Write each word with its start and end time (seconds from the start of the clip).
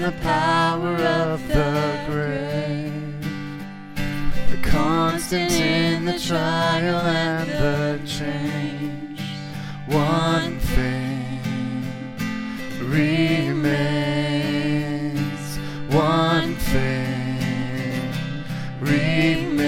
the 0.00 0.12
power 0.22 0.96
of 0.96 1.46
the 1.48 2.00
grave. 2.08 3.20
The 4.50 4.56
constant 4.62 5.52
in 5.52 6.06
the 6.06 6.18
trial 6.18 7.00
and 7.06 7.50
the 7.50 8.00
change. 8.06 9.20
One 9.86 10.58
thing 10.58 11.38
remains. 12.88 13.58
One 15.94 16.54
thing 16.56 18.14
remains. 18.80 19.58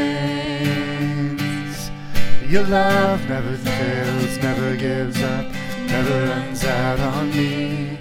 Your 2.50 2.64
love 2.64 3.28
never 3.28 3.54
fails, 3.58 4.38
never 4.38 4.76
gives 4.76 5.20
up, 5.22 5.44
never 5.88 6.26
runs 6.26 6.64
out 6.64 7.00
on 7.00 7.28
me. 7.32 7.91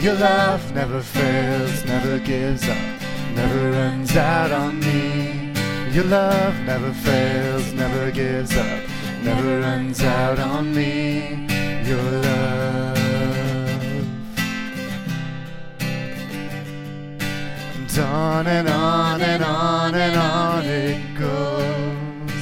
Your 0.00 0.14
love 0.14 0.74
never 0.74 1.02
fails, 1.02 1.84
never 1.84 2.18
gives 2.20 2.66
up, 2.66 3.02
never 3.34 3.70
runs 3.70 4.16
out 4.16 4.50
on 4.50 4.80
me. 4.80 5.52
Your 5.92 6.04
love 6.04 6.58
never 6.60 6.90
fails, 6.94 7.70
never 7.74 8.10
gives 8.10 8.56
up, 8.56 8.80
never 9.22 9.60
runs 9.60 10.02
out 10.02 10.38
on 10.38 10.74
me. 10.74 11.46
Your 11.86 12.00
love. 12.00 12.96
And 17.74 17.98
on 17.98 18.46
and 18.46 18.68
on 18.70 19.20
and 19.20 19.44
on 19.44 19.94
and 19.94 20.16
on 20.16 20.64
it 20.64 21.18
goes 21.18 22.32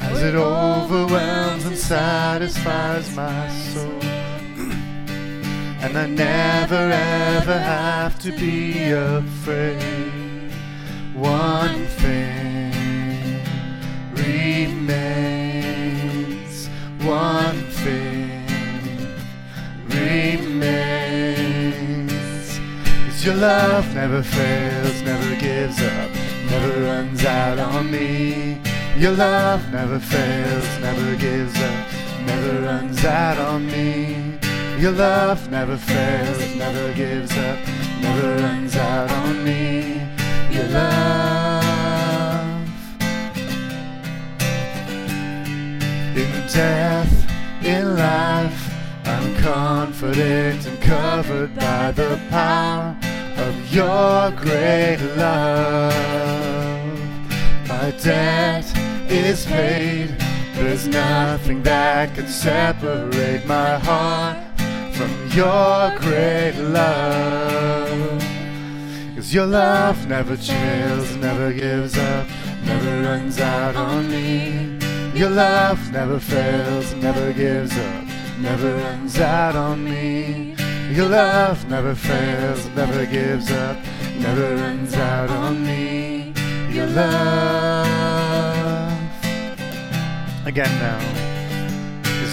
as 0.00 0.22
it 0.22 0.34
overwhelms 0.34 1.66
and 1.66 1.76
satisfies 1.76 3.14
my 3.14 3.50
soul. 3.50 4.03
And 5.84 5.98
I 5.98 6.06
never 6.06 6.90
ever 6.90 7.58
have 7.58 8.18
to 8.20 8.30
be 8.32 8.90
afraid. 8.92 10.50
One 11.14 11.84
thing 12.00 13.42
remains. 14.14 15.50
One 17.02 17.64
thing 17.84 18.46
remains. 19.88 20.90
Cause 23.04 23.22
your 23.26 23.36
love 23.36 23.94
never 23.94 24.22
fails, 24.22 25.02
never 25.02 25.36
gives 25.38 25.82
up, 25.82 26.10
never 26.48 26.80
runs 26.80 27.26
out 27.26 27.58
on 27.58 27.90
me. 27.90 28.58
Your 28.96 29.12
love 29.12 29.70
never 29.70 29.98
fails, 29.98 30.78
never 30.80 31.14
gives 31.16 31.60
up, 31.60 31.86
never 32.24 32.62
runs 32.62 33.04
out 33.04 33.36
on 33.36 33.66
me. 33.66 34.33
Your 34.78 34.92
love 34.92 35.50
never 35.50 35.76
fails, 35.76 36.56
never 36.56 36.92
gives 36.94 37.30
up, 37.38 37.58
never 38.00 38.36
runs 38.42 38.76
out 38.76 39.10
on 39.10 39.42
me. 39.44 40.02
Your 40.50 40.68
love 40.68 41.54
in 46.16 46.46
death, 46.52 47.64
in 47.64 47.96
life, 47.96 48.74
I'm 49.06 49.36
confident 49.36 50.66
and 50.66 50.82
covered 50.82 51.54
by 51.54 51.92
the 51.92 52.20
power 52.28 52.96
of 53.36 53.72
your 53.72 54.32
great 54.32 54.98
love. 55.16 55.94
My 57.68 57.90
debt 58.02 58.66
is 59.08 59.46
paid. 59.46 60.16
There's 60.54 60.86
nothing 60.88 61.62
that 61.62 62.14
can 62.14 62.26
separate 62.28 63.46
my 63.46 63.78
heart 63.78 64.43
your 65.34 65.98
great 65.98 66.54
love. 66.56 68.22
Cause 69.16 69.34
your 69.34 69.46
love 69.46 70.06
never 70.06 70.36
chills, 70.36 71.16
never 71.16 71.52
gives 71.52 71.98
up, 71.98 72.26
never 72.64 73.02
runs 73.02 73.40
out 73.40 73.74
on 73.74 74.08
me. 74.08 74.78
Your 75.18 75.30
love 75.30 75.92
never 75.92 76.20
fails, 76.20 76.94
never 76.94 77.32
gives 77.32 77.76
up, 77.76 78.04
never 78.38 78.76
runs 78.76 79.18
out 79.18 79.56
on 79.56 79.84
me. 79.84 80.54
Your 80.92 81.08
love 81.08 81.68
never 81.68 81.94
fails, 81.96 82.66
never 82.76 83.04
gives 83.06 83.50
up, 83.50 83.76
never 84.16 84.54
runs 84.56 84.94
out 84.94 85.30
on 85.30 85.66
me. 85.66 86.32
Your 86.70 86.86
love. 86.86 87.84
Again 90.46 90.78
now. 90.78 91.23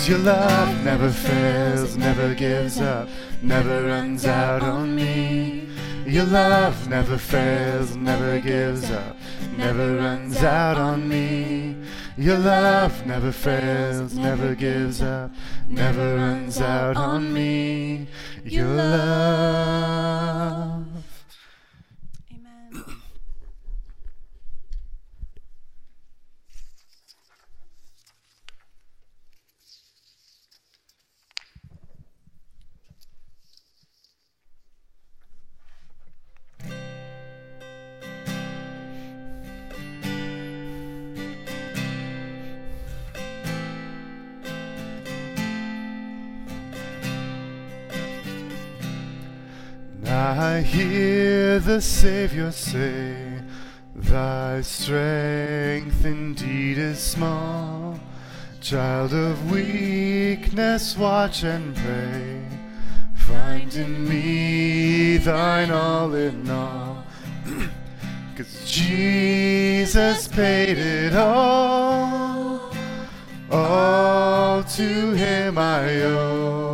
Cause 0.01 0.09
your 0.09 0.17
love 0.17 0.84
never 0.84 1.12
fails, 1.12 1.95
never 1.95 2.34
gives 2.34 2.79
up, 2.81 3.07
never 3.44 3.85
runs 3.85 4.25
out 4.25 4.63
on 4.63 4.95
me. 4.95 5.69
Your 6.07 6.25
love 6.25 6.89
never 6.89 7.19
fails, 7.19 7.95
never 7.95 8.40
gives 8.40 8.90
up, 8.90 9.16
never 9.56 9.97
runs 9.97 10.38
out 10.38 10.78
on 10.78 11.07
me. 11.07 11.75
Your 12.17 12.40
love 12.40 13.06
never 13.06 13.31
fails, 13.31 14.16
never 14.16 14.56
gives 14.56 15.03
up, 15.03 15.29
never 15.67 16.16
runs 16.16 16.59
out 16.59 16.97
on 16.97 17.31
me. 17.31 18.07
Your 18.44 18.69
love. 18.69 19.72
I 50.22 50.62
hear 50.62 51.58
the 51.58 51.82
Savior 51.82 52.52
say, 52.52 53.42
Thy 53.96 54.62
strength 54.62 56.06
indeed 56.06 56.78
is 56.78 57.00
small. 57.00 58.00
Child 58.62 59.16
of 59.16 59.52
weakness, 59.52 60.96
watch 60.96 61.44
and 61.44 61.76
pray. 61.76 62.46
Find 63.16 63.74
in 63.74 64.08
me 64.08 65.18
thine 65.18 65.72
all 65.72 66.14
in 66.14 66.48
all. 66.52 67.03
Cause 68.38 68.64
Jesus 68.64 70.28
paid 70.28 70.78
it 70.78 71.16
all. 71.16 72.72
All 73.50 74.64
to 74.64 75.14
him 75.14 75.58
I 75.58 76.03
owe. 76.03 76.71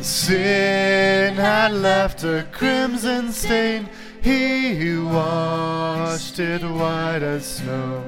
Sin 0.00 1.34
had 1.34 1.72
left 1.72 2.22
a 2.22 2.46
crimson 2.52 3.32
stain, 3.32 3.88
he 4.22 4.76
who 4.76 5.06
washed 5.06 6.38
it 6.38 6.62
white 6.62 7.22
as 7.22 7.44
snow. 7.44 8.04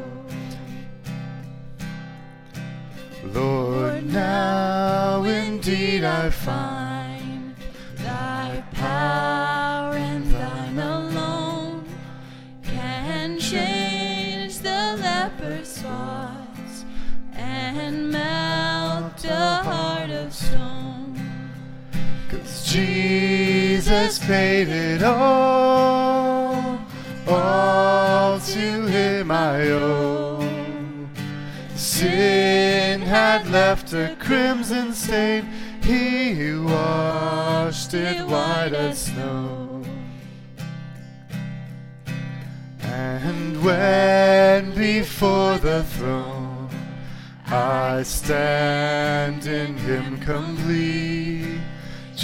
Lord, 3.24 4.06
now 4.06 5.24
indeed 5.24 6.04
I 6.04 6.30
find 6.30 7.54
Thy 7.96 8.64
power 8.72 9.94
and 9.94 10.26
thine 10.26 10.78
alone 10.78 11.84
can 12.62 13.38
change 13.38 14.58
the 14.58 14.96
leper's 15.02 15.68
spots 15.68 16.84
and 17.34 18.10
melt 18.10 19.24
a 19.24 19.62
heart. 19.62 19.89
Cause 22.30 22.72
Jesus 22.72 24.20
paid 24.20 24.68
it 24.68 25.02
all, 25.02 26.78
all 27.26 28.38
to 28.38 28.86
him 28.86 29.32
I 29.32 29.68
owe. 29.70 30.48
Sin 31.74 33.00
had 33.00 33.50
left 33.50 33.92
a 33.94 34.16
crimson 34.20 34.92
stain, 34.92 35.44
he 35.82 36.54
washed 36.54 37.94
it 37.94 38.24
white 38.28 38.74
as 38.74 39.06
snow. 39.06 39.82
And 42.82 43.60
when 43.64 44.72
before 44.76 45.58
the 45.58 45.82
throne 45.82 46.68
I 47.46 48.04
stand 48.04 49.46
in 49.46 49.76
him 49.78 50.20
complete, 50.20 51.60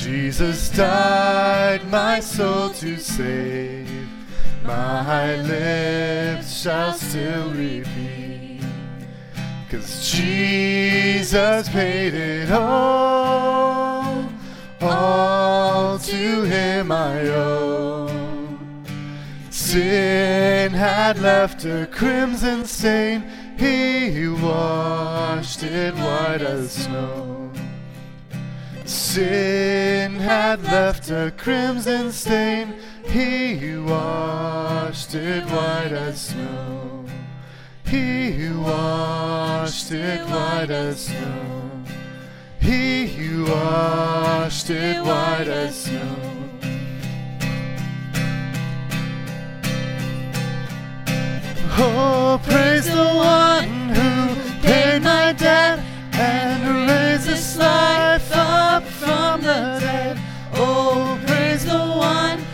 Jesus 0.07 0.71
died 0.71 1.85
my 1.91 2.21
soul 2.21 2.71
to 2.71 2.97
save. 2.97 4.09
My 4.63 5.35
lips 5.43 6.63
shall 6.63 6.93
still 6.93 7.51
repeat. 7.51 8.63
Cause 9.69 10.09
Jesus 10.13 11.69
paid 11.71 12.15
it 12.15 12.53
all, 12.53 14.29
all 14.81 15.99
to 15.99 16.43
him 16.43 16.93
I 16.93 17.27
owe. 17.27 18.59
Sin 19.51 20.73
had 20.73 21.19
left 21.19 21.65
a 21.65 21.89
crimson 21.91 22.65
stain, 22.65 23.25
he 23.59 24.29
washed 24.29 25.65
it 25.65 25.95
white 25.97 26.43
as 26.43 26.71
snow. 26.71 27.46
Sin 28.87 30.15
had 30.15 30.63
left 30.63 31.11
a 31.11 31.33
crimson 31.37 32.13
stain, 32.13 32.75
he 33.05 33.77
washed 33.79 35.13
it 35.17 35.45
white 35.47 35.91
as 35.91 36.29
snow. 36.29 37.05
He 37.85 38.49
washed 38.53 39.91
it 39.91 40.21
white 40.29 40.71
as 40.71 41.07
snow. 41.07 41.83
He 42.61 43.43
washed 43.43 44.71
it 44.71 45.03
white 45.03 45.49
as 45.49 45.85
snow. 45.85 46.17
Oh, 51.79 52.41
praise 52.45 52.87
the 52.87 53.11
one 53.15 53.89
who 53.89 54.63
paid 54.63 55.03
my 55.03 55.33
debt 55.33 55.81
and 56.13 56.86
this 57.37 57.59
life 57.59 58.31
up 58.33 58.83
from 58.83 59.43
the 59.43 59.79
dead. 59.79 60.17
Oh, 60.55 61.21
praise 61.27 61.67
the 61.67 61.79
one 61.79 62.46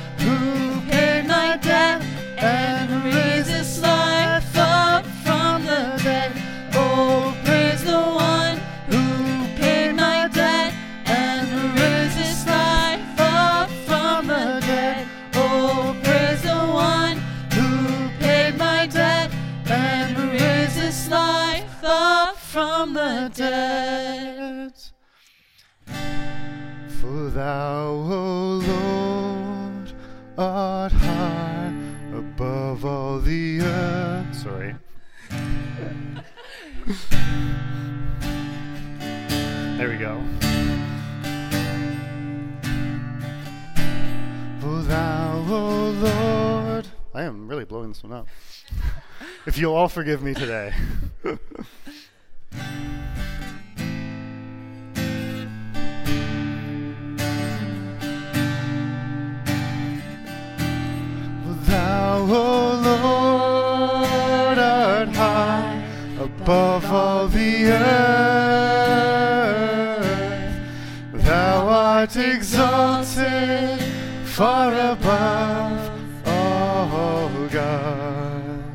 thou, 27.43 27.89
O 27.89 28.63
Lord, 28.69 29.93
art 30.39 30.93
high 30.93 31.75
above 32.15 32.85
all 32.85 33.19
the 33.19 33.61
earth. 33.63 34.35
Sorry. 34.37 34.77
there 39.77 39.89
we 39.89 39.97
go. 39.97 40.23
For 44.61 44.83
thou, 44.83 45.45
O 45.49 45.91
Lord. 45.91 46.87
I 47.13 47.25
am 47.25 47.49
really 47.49 47.65
blowing 47.65 47.89
this 47.89 48.05
one 48.05 48.13
up. 48.13 48.29
if 49.47 49.59
you'll 49.59 49.75
all 49.75 49.89
forgive 49.89 50.23
me 50.23 50.33
today. 50.33 50.73
above 66.43 66.85
all 66.93 67.29
the 67.29 67.67
earth. 67.67 68.03
Thou 71.13 71.69
art 71.69 72.17
exalted 72.17 73.81
far 74.25 74.73
above 74.75 75.91
all 76.27 77.47
gods. 77.47 78.73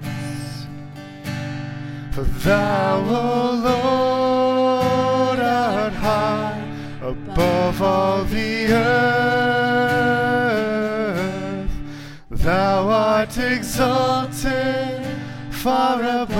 For 2.13 2.23
thou, 2.47 2.99
O 2.99 3.51
Lord, 3.69 5.39
art 5.39 5.93
high 5.93 6.63
above 7.01 7.81
all 7.81 8.23
the 8.23 8.67
earth. 8.71 9.27
Thou 12.31 12.87
art 12.87 13.37
exalted 13.37 15.05
far 15.51 16.01
above 16.01 16.36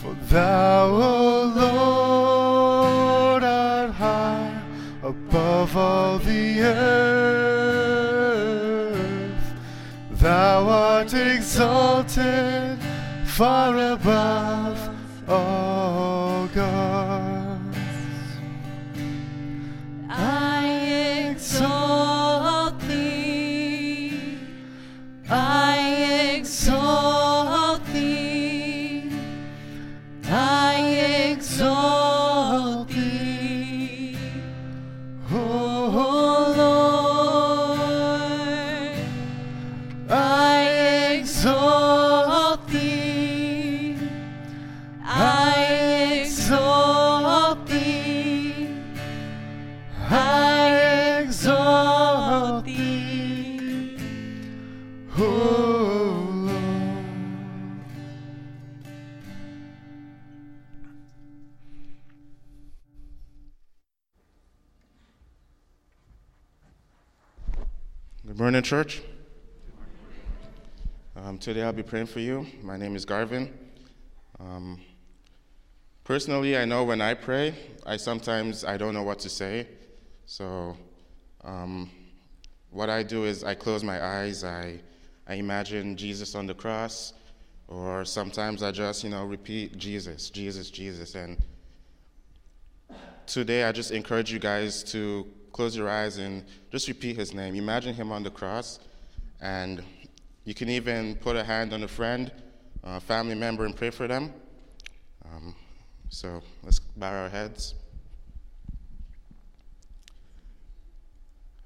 For 0.00 0.14
thou, 0.30 0.86
O 0.88 1.44
Lord, 1.62 3.44
art 3.44 3.90
high 3.90 4.62
above 5.02 5.76
all 5.76 6.18
the 6.18 6.62
earth. 6.62 7.50
Thou 10.12 10.68
art 10.68 11.12
exalted 11.12 12.78
far 13.26 13.76
above 13.92 14.49
church. 68.70 69.02
Um, 71.16 71.38
today 71.38 71.64
I'll 71.64 71.72
be 71.72 71.82
praying 71.82 72.06
for 72.06 72.20
you. 72.20 72.46
My 72.62 72.76
name 72.76 72.94
is 72.94 73.04
Garvin. 73.04 73.52
Um, 74.38 74.80
personally, 76.04 76.56
I 76.56 76.66
know 76.66 76.84
when 76.84 77.00
I 77.00 77.14
pray, 77.14 77.52
I 77.84 77.96
sometimes 77.96 78.64
I 78.64 78.76
don't 78.76 78.94
know 78.94 79.02
what 79.02 79.18
to 79.26 79.28
say. 79.28 79.66
So, 80.26 80.76
um, 81.42 81.90
what 82.70 82.88
I 82.88 83.02
do 83.02 83.24
is 83.24 83.42
I 83.42 83.56
close 83.56 83.82
my 83.82 84.00
eyes. 84.00 84.44
I 84.44 84.78
I 85.26 85.34
imagine 85.34 85.96
Jesus 85.96 86.36
on 86.36 86.46
the 86.46 86.54
cross, 86.54 87.12
or 87.66 88.04
sometimes 88.04 88.62
I 88.62 88.70
just 88.70 89.02
you 89.02 89.10
know 89.10 89.24
repeat 89.24 89.78
Jesus, 89.78 90.30
Jesus, 90.30 90.70
Jesus, 90.70 91.16
and 91.16 91.38
today, 93.26 93.64
I 93.64 93.72
just 93.72 93.90
encourage 93.90 94.32
you 94.32 94.38
guys 94.38 94.84
to 94.92 95.26
close 95.52 95.76
your 95.76 95.88
eyes 95.88 96.18
and 96.18 96.44
just 96.70 96.88
repeat 96.88 97.16
his 97.16 97.34
name. 97.34 97.54
Imagine 97.54 97.94
him 97.94 98.12
on 98.12 98.22
the 98.22 98.30
cross, 98.30 98.78
and 99.40 99.82
you 100.44 100.54
can 100.54 100.68
even 100.68 101.16
put 101.16 101.36
a 101.36 101.44
hand 101.44 101.72
on 101.72 101.82
a 101.82 101.88
friend, 101.88 102.30
a 102.82 103.00
family 103.00 103.34
member, 103.34 103.64
and 103.64 103.76
pray 103.76 103.90
for 103.90 104.08
them. 104.08 104.32
Um, 105.24 105.54
so 106.08 106.42
let's 106.62 106.78
bow 106.78 107.12
our 107.12 107.28
heads. 107.28 107.74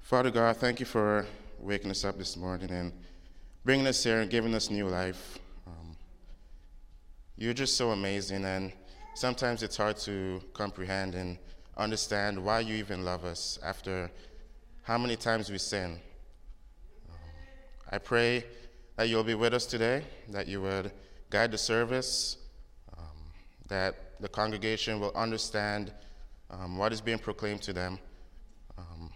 Father 0.01 0.31
God, 0.31 0.57
thank 0.59 0.81
you 0.81 0.87
for 0.87 1.27
waking 1.59 1.91
us 1.91 2.05
up 2.05 2.19
this 2.19 2.37
morning 2.37 2.71
and 2.71 2.93
bringing 3.65 3.87
us 3.87 4.05
here 4.05 4.21
and 4.21 4.31
giving 4.31 4.55
us 4.55 4.69
new 4.71 4.87
life. 4.87 5.39
Um, 5.67 5.97
you're 7.39 7.55
just 7.55 7.77
so 7.77 7.91
amazing, 7.93 8.45
and 8.45 8.73
sometimes 9.15 9.63
it's 9.63 9.77
hard 9.77 9.97
to 9.99 10.43
comprehend 10.53 11.15
and 11.15 11.39
understand 11.77 12.43
why 12.43 12.61
you 12.61 12.75
even 12.75 13.05
love 13.05 13.25
us 13.25 13.59
after 13.63 14.11
how 14.83 14.99
many 14.99 15.17
times 15.17 15.51
we 15.51 15.59
sin. 15.59 15.99
I 17.91 17.99
pray 17.99 18.45
that 18.97 19.09
you'll 19.09 19.25
be 19.25 19.35
with 19.35 19.55
us 19.55 19.67
today, 19.67 20.05
that 20.31 20.47
you 20.47 20.63
would 20.63 20.93
guide 21.31 21.51
the 21.51 21.59
service, 21.59 22.37
um, 22.97 23.05
that 23.69 24.21
the 24.21 24.29
congregation 24.29 25.01
will 25.01 25.13
understand 25.15 25.93
um, 26.51 26.79
what 26.79 26.93
is 26.93 27.01
being 27.01 27.19
proclaimed 27.19 27.63
to 27.63 27.73
them. 27.73 27.99
Um, 28.79 29.11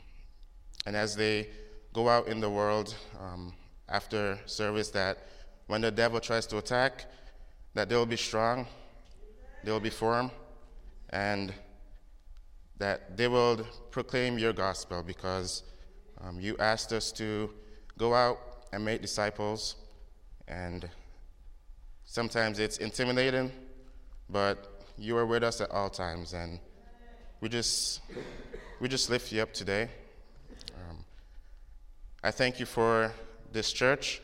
and 0.87 0.97
as 0.97 1.15
they 1.15 1.49
go 1.93 2.09
out 2.09 2.29
in 2.29 2.41
the 2.41 2.51
world 2.51 2.95
um, 3.21 3.53
after 3.89 4.39
service, 4.47 4.91
that 4.91 5.19
when 5.67 5.81
the 5.81 5.91
devil 5.91 6.21
tries 6.21 6.47
to 6.47 6.59
attack, 6.59 7.07
that 7.75 7.89
they'll 7.89 8.07
be 8.07 8.17
strong, 8.17 8.67
they'll 9.65 9.81
be 9.81 9.91
firm, 9.91 10.31
and 11.11 11.53
that 12.79 13.17
they 13.17 13.29
will 13.29 13.67
proclaim 13.91 14.39
your 14.39 14.53
gospel 14.53 15.03
because 15.03 15.65
um, 16.21 16.41
you 16.41 16.57
asked 16.59 16.93
us 16.93 17.13
to 17.13 17.51
go 17.97 18.15
out 18.15 18.39
and 18.73 18.85
make 18.85 19.03
disciples. 19.03 19.77
And 20.47 20.89
sometimes 22.05 22.59
it's 22.59 22.79
intimidating, 22.79 23.53
but 24.31 24.83
you 24.97 25.17
are 25.17 25.27
with 25.27 25.43
us 25.43 25.61
at 25.61 25.71
all 25.71 25.91
times. 25.91 26.33
And 26.33 26.61
we 27.41 27.49
just, 27.49 28.01
we 28.81 28.89
just 28.89 29.11
lift 29.11 29.33
you 29.33 29.43
up 29.43 29.53
today. 29.53 29.89
Um, 30.75 31.05
I 32.23 32.31
thank 32.31 32.61
you 32.61 32.67
for 32.67 33.13
this 33.53 33.73
church. 33.73 34.21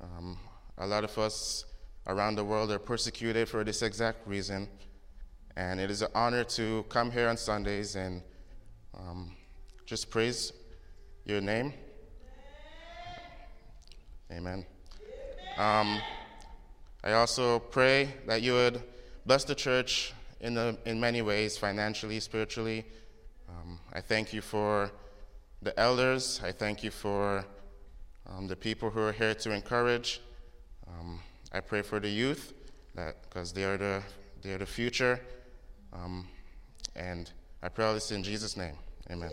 Um, 0.00 0.38
a 0.78 0.86
lot 0.86 1.02
of 1.04 1.18
us 1.18 1.64
around 2.06 2.36
the 2.36 2.44
world 2.44 2.70
are 2.70 2.78
persecuted 2.78 3.48
for 3.48 3.64
this 3.64 3.82
exact 3.82 4.26
reason. 4.26 4.68
And 5.58 5.80
it 5.80 5.90
is 5.90 6.02
an 6.02 6.08
honor 6.14 6.44
to 6.44 6.84
come 6.88 7.10
here 7.10 7.28
on 7.28 7.36
Sundays 7.36 7.96
and 7.96 8.22
um, 8.96 9.32
just 9.86 10.08
praise 10.08 10.52
your 11.24 11.40
name. 11.40 11.72
Amen. 14.30 14.64
Um, 15.56 15.98
I 17.02 17.14
also 17.14 17.58
pray 17.58 18.14
that 18.28 18.40
you 18.40 18.52
would 18.52 18.84
bless 19.26 19.42
the 19.42 19.56
church 19.56 20.14
in, 20.40 20.54
the, 20.54 20.78
in 20.86 21.00
many 21.00 21.22
ways, 21.22 21.58
financially, 21.58 22.20
spiritually. 22.20 22.84
Um, 23.48 23.80
I 23.92 24.00
thank 24.00 24.32
you 24.32 24.40
for 24.40 24.92
the 25.60 25.76
elders. 25.76 26.40
I 26.44 26.52
thank 26.52 26.84
you 26.84 26.92
for 26.92 27.44
um, 28.28 28.46
the 28.46 28.54
people 28.54 28.90
who 28.90 29.00
are 29.00 29.12
here 29.12 29.34
to 29.34 29.52
encourage. 29.52 30.20
Um, 30.86 31.18
I 31.50 31.58
pray 31.58 31.82
for 31.82 31.98
the 31.98 32.08
youth, 32.08 32.52
because 32.94 33.52
they 33.52 33.64
are 33.64 33.76
the 33.76 34.02
they 34.40 34.52
are 34.52 34.58
the 34.58 34.66
future. 34.66 35.18
Um, 35.92 36.28
and 36.94 37.30
I 37.62 37.68
pray 37.68 37.84
all 37.86 37.94
this 37.94 38.10
in 38.10 38.22
Jesus' 38.22 38.56
name. 38.56 38.76
Amen. 39.10 39.30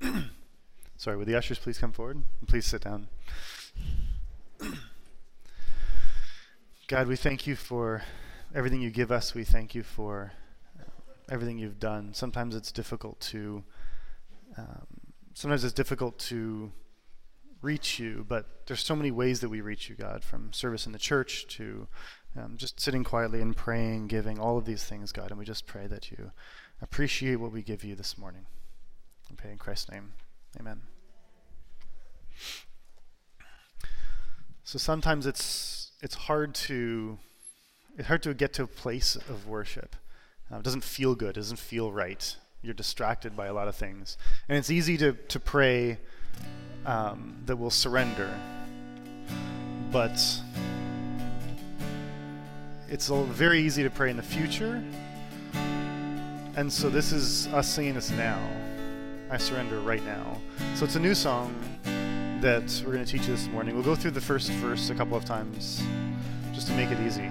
Sorry, 0.96 1.16
would 1.16 1.26
the 1.28 1.36
ushers 1.36 1.58
please 1.58 1.78
come 1.78 1.92
forward? 1.92 2.16
And 2.40 2.48
Please 2.48 2.66
sit 2.66 2.82
down. 2.82 3.08
God, 6.88 7.06
we 7.06 7.16
thank 7.16 7.46
you 7.46 7.56
for 7.56 8.02
everything 8.54 8.80
you 8.80 8.90
give 8.90 9.10
us. 9.12 9.34
We 9.34 9.44
thank 9.44 9.74
you 9.74 9.82
for 9.82 10.32
everything 11.30 11.58
you've 11.58 11.80
done. 11.80 12.14
Sometimes 12.14 12.54
it's 12.54 12.72
difficult 12.72 13.18
to, 13.20 13.62
um, 14.58 14.86
sometimes 15.34 15.64
it's 15.64 15.72
difficult 15.72 16.18
to 16.18 16.72
reach 17.64 17.98
you, 17.98 18.24
but 18.28 18.66
there's 18.66 18.84
so 18.84 18.94
many 18.94 19.10
ways 19.10 19.40
that 19.40 19.48
we 19.48 19.60
reach 19.60 19.88
you, 19.88 19.96
God, 19.96 20.22
from 20.22 20.52
service 20.52 20.86
in 20.86 20.92
the 20.92 20.98
church 20.98 21.46
to 21.56 21.88
um, 22.36 22.56
just 22.56 22.80
sitting 22.80 23.04
quietly 23.04 23.40
and 23.40 23.56
praying, 23.56 24.08
giving, 24.08 24.38
all 24.38 24.58
of 24.58 24.64
these 24.64 24.84
things, 24.84 25.12
God. 25.12 25.30
And 25.30 25.38
we 25.38 25.44
just 25.44 25.66
pray 25.66 25.86
that 25.86 26.10
you 26.10 26.32
appreciate 26.82 27.36
what 27.36 27.52
we 27.52 27.62
give 27.62 27.84
you 27.84 27.94
this 27.94 28.18
morning. 28.18 28.46
Pray 29.36 29.50
in 29.50 29.58
Christ's 29.58 29.90
name. 29.90 30.12
Amen. 30.60 30.82
So 34.62 34.78
sometimes 34.78 35.26
it's 35.26 35.92
it's 36.02 36.14
hard 36.14 36.54
to 36.54 37.18
it's 37.96 38.08
hard 38.08 38.22
to 38.22 38.34
get 38.34 38.52
to 38.54 38.62
a 38.62 38.66
place 38.66 39.16
of 39.16 39.46
worship. 39.46 39.96
Uh, 40.52 40.56
it 40.56 40.62
doesn't 40.62 40.84
feel 40.84 41.14
good. 41.14 41.30
It 41.30 41.40
doesn't 41.40 41.58
feel 41.58 41.92
right. 41.92 42.36
You're 42.62 42.74
distracted 42.74 43.36
by 43.36 43.46
a 43.46 43.52
lot 43.52 43.68
of 43.68 43.76
things, 43.76 44.16
and 44.48 44.56
it's 44.56 44.70
easy 44.70 44.96
to 44.98 45.12
to 45.12 45.40
pray 45.40 45.98
um, 46.86 47.36
that 47.46 47.56
will 47.56 47.70
surrender. 47.70 48.32
But 49.90 50.20
it's 52.88 53.08
very 53.08 53.60
easy 53.60 53.82
to 53.82 53.90
pray 53.90 54.10
in 54.10 54.16
the 54.16 54.22
future. 54.22 54.82
And 56.56 56.72
so 56.72 56.88
this 56.88 57.12
is 57.12 57.46
us 57.48 57.68
singing 57.68 57.94
this 57.94 58.10
now. 58.10 58.40
I 59.30 59.38
surrender 59.38 59.80
right 59.80 60.04
now. 60.04 60.40
So 60.74 60.84
it's 60.84 60.96
a 60.96 61.00
new 61.00 61.14
song 61.14 61.54
that 62.40 62.82
we're 62.84 62.92
going 62.92 63.04
to 63.04 63.10
teach 63.10 63.26
you 63.26 63.34
this 63.34 63.48
morning. 63.48 63.74
We'll 63.74 63.84
go 63.84 63.94
through 63.94 64.12
the 64.12 64.20
first 64.20 64.50
verse 64.50 64.90
a 64.90 64.94
couple 64.94 65.16
of 65.16 65.24
times 65.24 65.82
just 66.52 66.68
to 66.68 66.74
make 66.74 66.90
it 66.90 67.00
easy. 67.00 67.30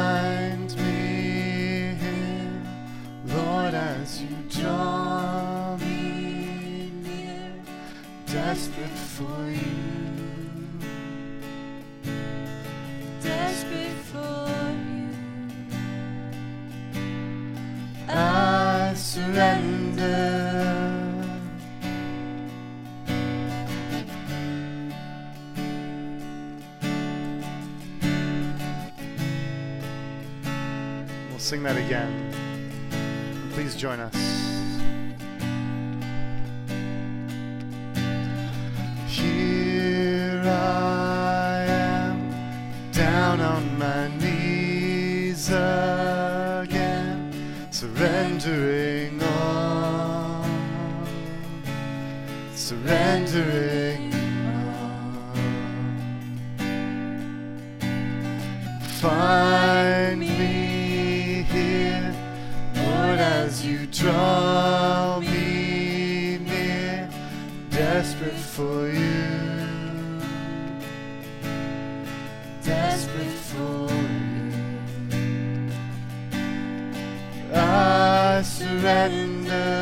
surrender. 78.81 79.80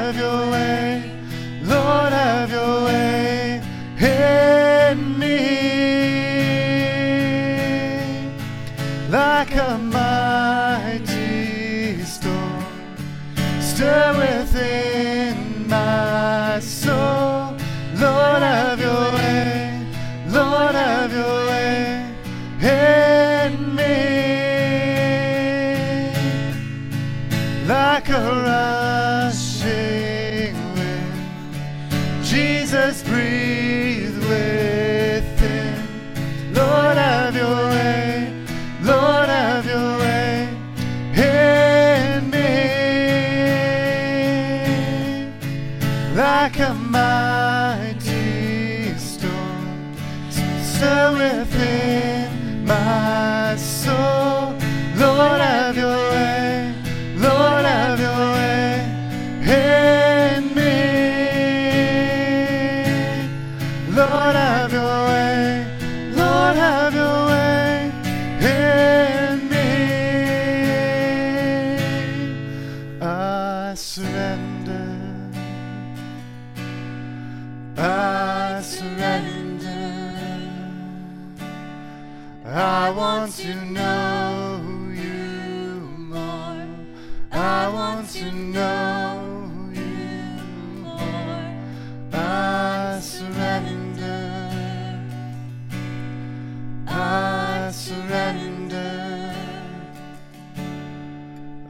Have 0.00 0.16
your 0.16 0.50
way. 0.50 1.19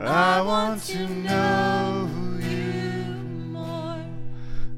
I 0.00 0.40
want 0.40 0.82
to 0.84 1.06
know 1.08 2.08
you 2.40 3.04
more. 3.50 4.02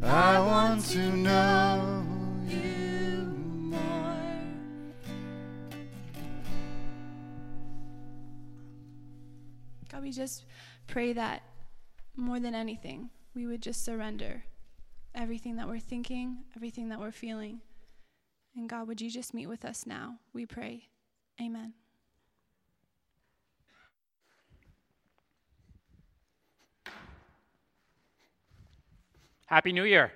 I 0.03 0.41
want 0.41 0.85
to 0.87 0.99
know 0.99 2.05
you 2.49 3.33
more. 3.71 4.17
God, 9.91 10.03
we 10.03 10.11
just 10.11 10.45
pray 10.89 11.13
that 11.13 11.43
more 12.17 12.41
than 12.41 12.57
anything, 12.57 13.11
we 13.35 13.47
would 13.47 13.63
just 13.63 13.85
surrender 13.85 14.43
everything 15.15 15.55
that 15.57 15.69
we're 15.69 15.79
thinking, 15.79 16.39
everything 16.57 16.89
that 16.89 16.99
we're 16.99 17.13
feeling. 17.13 17.61
And 18.57 18.69
God, 18.69 18.89
would 18.89 19.01
you 19.01 19.09
just 19.09 19.35
meet 19.35 19.47
with 19.47 19.65
us 19.65 19.87
now? 19.87 20.17
We 20.33 20.47
pray. 20.47 20.89
Amen. 21.41 21.75
Happy 29.53 29.71
New 29.71 29.85
Year. 29.85 30.11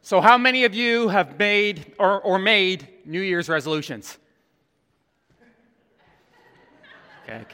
So, 0.00 0.22
how 0.22 0.38
many 0.38 0.64
of 0.64 0.74
you 0.74 1.08
have 1.08 1.38
made 1.38 1.94
or, 1.98 2.22
or 2.22 2.38
made 2.38 2.88
New 3.04 3.20
Year's 3.20 3.50
resolutions? 3.50 4.16
Okay, 7.24 7.44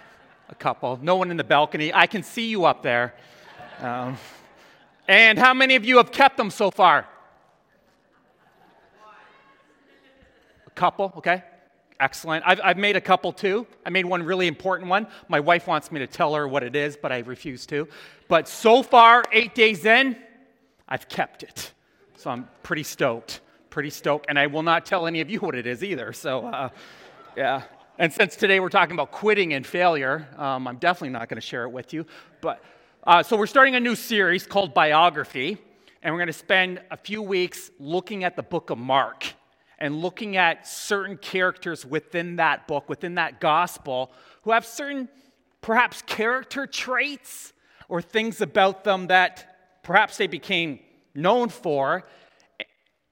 a 0.48 0.54
couple. 0.54 0.96
No 1.02 1.16
one 1.16 1.32
in 1.32 1.36
the 1.36 1.42
balcony. 1.42 1.92
I 1.92 2.06
can 2.06 2.22
see 2.22 2.46
you 2.46 2.66
up 2.66 2.84
there. 2.84 3.14
Um, 3.80 4.16
and 5.08 5.40
how 5.40 5.52
many 5.52 5.74
of 5.74 5.84
you 5.84 5.96
have 5.96 6.12
kept 6.12 6.36
them 6.36 6.50
so 6.50 6.70
far? 6.70 7.08
A 10.68 10.70
couple, 10.70 11.12
okay. 11.16 11.42
Excellent. 12.00 12.44
I've, 12.46 12.60
I've 12.62 12.76
made 12.76 12.96
a 12.96 13.00
couple 13.00 13.32
too. 13.32 13.66
I 13.86 13.90
made 13.90 14.04
one 14.04 14.22
really 14.22 14.48
important 14.48 14.90
one. 14.90 15.06
My 15.28 15.40
wife 15.40 15.66
wants 15.66 15.92
me 15.92 16.00
to 16.00 16.06
tell 16.06 16.34
her 16.34 16.48
what 16.48 16.64
it 16.64 16.74
is, 16.74 16.96
but 16.96 17.12
I 17.12 17.18
refuse 17.20 17.66
to. 17.66 17.88
But 18.28 18.48
so 18.48 18.82
far, 18.82 19.22
eight 19.32 19.54
days 19.54 19.84
in, 19.84 20.16
I've 20.88 21.08
kept 21.08 21.44
it. 21.44 21.72
So 22.16 22.30
I'm 22.30 22.48
pretty 22.62 22.82
stoked. 22.82 23.40
Pretty 23.70 23.90
stoked. 23.90 24.26
And 24.28 24.38
I 24.38 24.48
will 24.48 24.62
not 24.62 24.86
tell 24.86 25.06
any 25.06 25.20
of 25.20 25.30
you 25.30 25.38
what 25.38 25.54
it 25.54 25.66
is 25.66 25.84
either. 25.84 26.12
So, 26.12 26.46
uh, 26.46 26.68
yeah. 27.36 27.62
And 27.96 28.12
since 28.12 28.34
today 28.34 28.58
we're 28.58 28.70
talking 28.70 28.94
about 28.94 29.12
quitting 29.12 29.54
and 29.54 29.64
failure, 29.64 30.26
um, 30.36 30.66
I'm 30.66 30.78
definitely 30.78 31.10
not 31.10 31.28
going 31.28 31.40
to 31.40 31.46
share 31.46 31.62
it 31.62 31.70
with 31.70 31.92
you. 31.92 32.06
But 32.40 32.60
uh, 33.04 33.22
so 33.22 33.36
we're 33.36 33.46
starting 33.46 33.76
a 33.76 33.80
new 33.80 33.94
series 33.94 34.46
called 34.46 34.74
Biography, 34.74 35.58
and 36.02 36.12
we're 36.12 36.18
going 36.18 36.26
to 36.26 36.32
spend 36.32 36.80
a 36.90 36.96
few 36.96 37.22
weeks 37.22 37.70
looking 37.78 38.24
at 38.24 38.34
the 38.34 38.42
book 38.42 38.70
of 38.70 38.78
Mark. 38.78 39.26
And 39.78 40.00
looking 40.00 40.36
at 40.36 40.66
certain 40.66 41.16
characters 41.16 41.84
within 41.84 42.36
that 42.36 42.66
book, 42.68 42.88
within 42.88 43.16
that 43.16 43.40
gospel, 43.40 44.12
who 44.42 44.52
have 44.52 44.64
certain 44.64 45.08
perhaps 45.60 46.02
character 46.02 46.66
traits 46.66 47.52
or 47.88 48.02
things 48.02 48.40
about 48.40 48.84
them 48.84 49.08
that 49.08 49.80
perhaps 49.82 50.16
they 50.16 50.26
became 50.26 50.78
known 51.14 51.48
for, 51.48 52.04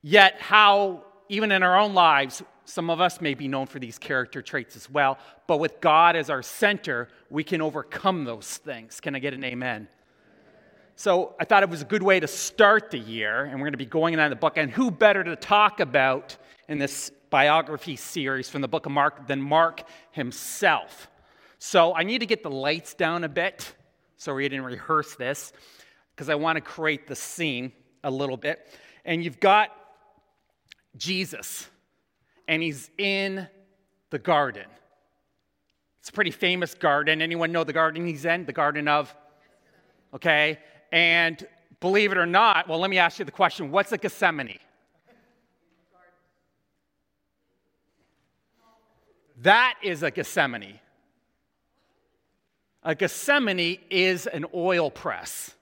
yet 0.03 0.41
how, 0.41 1.05
even 1.29 1.53
in 1.53 1.63
our 1.63 1.79
own 1.79 1.95
lives, 1.95 2.43
some 2.65 2.91
of 2.91 3.01
us 3.01 3.21
may 3.21 3.35
be 3.35 3.49
known 3.49 3.67
for 3.67 3.79
these 3.79 3.99
character 3.99 4.41
traits 4.41 4.77
as 4.77 4.89
well, 4.89 5.19
but 5.47 5.59
with 5.59 5.81
God 5.81 6.17
as 6.17 6.31
our 6.31 6.43
center, 6.43 7.09
we 7.29 7.45
can 7.45 7.61
overcome 7.61 8.25
those 8.25 8.57
things. 8.59 9.01
Can 9.01 9.15
I 9.15 9.19
get 9.19 9.35
an 9.35 9.45
amen? 9.45 9.89
So 10.97 11.35
I 11.41 11.45
thought 11.45 11.63
it 11.63 11.71
was 11.71 11.83
a 11.83 11.87
good 11.87 12.03
way 12.03 12.21
to 12.21 12.29
start 12.29 12.91
the 12.91 12.99
year, 12.99 13.45
and 13.45 13.55
we're 13.55 13.67
going 13.67 13.73
to 13.73 13.79
be 13.79 13.87
going 13.87 14.15
into 14.15 14.29
the 14.29 14.37
book. 14.37 14.57
And 14.57 14.71
who 14.71 14.91
better 14.91 15.25
to 15.25 15.37
talk 15.37 15.81
about 15.81 16.37
in 16.69 16.79
this 16.79 17.11
biography 17.31 17.97
series 17.97 18.49
from 18.49 18.61
the 18.61 18.69
book 18.69 18.87
of 18.87 18.93
Mark 18.93 19.27
than 19.27 19.41
Mark 19.41 19.83
himself? 20.11 21.09
So 21.59 21.95
I 21.95 22.03
need 22.03 22.19
to 22.19 22.27
get 22.27 22.43
the 22.43 22.51
lights 22.51 22.95
down 22.95 23.25
a 23.25 23.29
bit. 23.29 23.75
So 24.17 24.35
we 24.35 24.49
didn't 24.49 24.65
rehearse 24.65 25.17
this 25.17 25.53
because 26.15 26.29
I 26.29 26.35
want 26.35 26.57
to 26.57 26.61
create 26.61 27.09
the 27.09 27.17
scene 27.17 27.73
a 28.05 28.11
little 28.11 28.37
bit. 28.37 28.69
And 29.05 29.25
you've 29.25 29.41
got 29.41 29.71
Jesus, 30.97 31.69
and 32.47 32.63
he's 32.63 32.91
in 32.99 33.49
the 34.11 34.19
garden. 34.19 34.67
It's 36.01 36.11
a 36.11 36.13
pretty 36.13 36.31
famous 36.33 36.75
garden. 36.75 37.23
Anyone 37.23 37.51
know 37.51 37.65
the 37.65 37.73
garden 37.73 38.07
he's 38.07 38.25
in? 38.25 38.45
The 38.45 38.53
Garden 38.53 38.89
of? 38.89 39.15
Okay. 40.13 40.59
And 40.93 41.45
believe 41.81 42.13
it 42.13 42.19
or 42.19 42.27
not, 42.27 42.69
well, 42.69 42.79
let 42.79 42.91
me 42.91 42.99
ask 42.99 43.19
you 43.19 43.25
the 43.25 43.33
question 43.33 43.71
what's 43.71 43.91
a 43.93 43.99
Gethsemane? 43.99 44.59
That 49.39 49.75
is 49.83 50.05
a 50.05 50.11
Gethsemane. 50.11 50.79
A 52.85 52.95
Gethsemane 52.95 53.79
is 53.91 54.27
an 54.27 54.45
oil 54.55 54.91
press. 54.91 55.55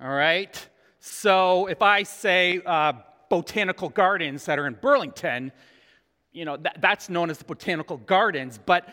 All 0.00 0.08
right? 0.08 0.68
So 1.00 1.66
if 1.66 1.82
I 1.82 2.04
say 2.04 2.62
uh, 2.64 2.94
botanical 3.28 3.90
gardens 3.90 4.46
that 4.46 4.58
are 4.58 4.66
in 4.66 4.74
Burlington, 4.74 5.52
you 6.32 6.44
know, 6.44 6.56
that, 6.58 6.80
that's 6.80 7.10
known 7.10 7.28
as 7.28 7.38
the 7.38 7.44
botanical 7.44 7.98
gardens, 7.98 8.58
but 8.64 8.88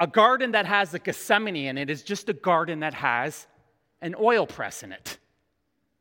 a 0.00 0.06
garden 0.06 0.52
that 0.52 0.66
has 0.66 0.94
a 0.94 0.98
Gethsemane 0.98 1.56
in 1.56 1.78
it 1.78 1.90
is 1.90 2.02
just 2.02 2.28
a 2.28 2.32
garden 2.32 2.80
that 2.80 2.94
has 2.94 3.46
an 4.02 4.14
oil 4.18 4.46
press 4.46 4.82
in 4.82 4.92
it. 4.92 5.18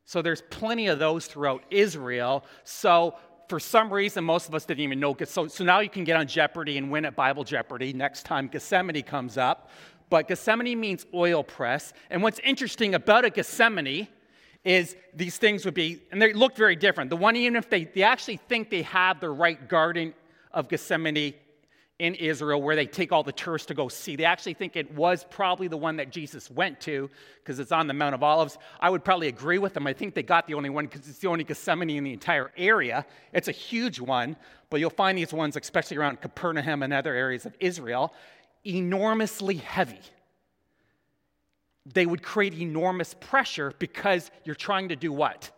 So 0.05 0.21
there's 0.21 0.41
plenty 0.49 0.87
of 0.87 0.97
those 0.99 1.27
throughout 1.27 1.63
Israel. 1.69 2.43
So 2.63 3.15
for 3.47 3.59
some 3.59 3.91
reason, 3.91 4.23
most 4.23 4.47
of 4.47 4.55
us 4.55 4.65
didn't 4.65 4.81
even 4.81 4.99
know. 4.99 5.15
So, 5.25 5.47
so 5.47 5.63
now 5.63 5.79
you 5.79 5.89
can 5.89 6.03
get 6.03 6.15
on 6.15 6.27
Jeopardy 6.27 6.77
and 6.77 6.91
win 6.91 7.05
at 7.05 7.15
Bible 7.15 7.43
Jeopardy 7.43 7.93
next 7.93 8.23
time 8.23 8.47
Gethsemane 8.47 9.03
comes 9.03 9.37
up. 9.37 9.69
But 10.09 10.27
Gethsemane 10.27 10.79
means 10.79 11.05
oil 11.13 11.43
press. 11.43 11.93
And 12.09 12.23
what's 12.23 12.39
interesting 12.39 12.95
about 12.95 13.25
a 13.25 13.29
Gethsemane 13.29 14.07
is 14.63 14.95
these 15.13 15.37
things 15.37 15.65
would 15.65 15.73
be, 15.73 16.01
and 16.11 16.21
they 16.21 16.33
look 16.33 16.55
very 16.55 16.75
different. 16.75 17.09
The 17.09 17.15
one, 17.15 17.35
even 17.35 17.55
if 17.55 17.69
they, 17.69 17.85
they 17.85 18.03
actually 18.03 18.37
think 18.37 18.69
they 18.69 18.81
have 18.83 19.19
the 19.19 19.29
right 19.29 19.69
garden 19.69 20.13
of 20.51 20.67
Gethsemane 20.67 21.33
in 21.99 22.15
Israel 22.15 22.61
where 22.61 22.77
they 22.77 22.85
take 22.85 23.11
all 23.11 23.23
the 23.23 23.33
tourists 23.33 23.67
to 23.67 23.73
go 23.73 23.89
see. 23.89 24.15
They 24.15 24.23
actually 24.23 24.53
think 24.53 24.77
it 24.77 24.91
was 24.93 25.25
probably 25.29 25.67
the 25.67 25.77
one 25.77 25.97
that 25.97 26.11
Jesus 26.11 26.49
went 26.49 26.79
to 26.81 27.09
because 27.43 27.59
it's 27.59 27.73
on 27.73 27.87
the 27.87 27.93
Mount 27.93 28.15
of 28.15 28.23
Olives. 28.23 28.57
I 28.79 28.89
would 28.89 29.03
probably 29.03 29.27
agree 29.27 29.57
with 29.57 29.73
them. 29.73 29.85
I 29.85 29.91
think 29.93 30.15
they 30.15 30.23
got 30.23 30.47
the 30.47 30.53
only 30.53 30.69
one 30.69 30.85
because 30.85 31.07
it's 31.09 31.19
the 31.19 31.27
only 31.27 31.43
Gethsemane 31.43 31.89
in 31.89 32.05
the 32.05 32.13
entire 32.13 32.51
area. 32.55 33.05
It's 33.33 33.49
a 33.49 33.53
huge 33.53 33.99
one, 33.99 34.37
but 34.69 34.79
you'll 34.79 34.89
find 34.89 35.17
these 35.17 35.33
ones, 35.33 35.57
especially 35.57 35.97
around 35.97 36.21
Capernaum 36.21 36.83
and 36.83 36.93
other 36.93 37.13
areas 37.13 37.45
of 37.45 37.53
Israel, 37.59 38.13
enormously 38.65 39.55
heavy. 39.55 39.99
They 41.85 42.05
would 42.05 42.23
create 42.23 42.53
enormous 42.53 43.13
pressure 43.13 43.73
because 43.77 44.31
you're 44.45 44.55
trying 44.55 44.89
to 44.89 44.95
do 44.95 45.11
what? 45.11 45.51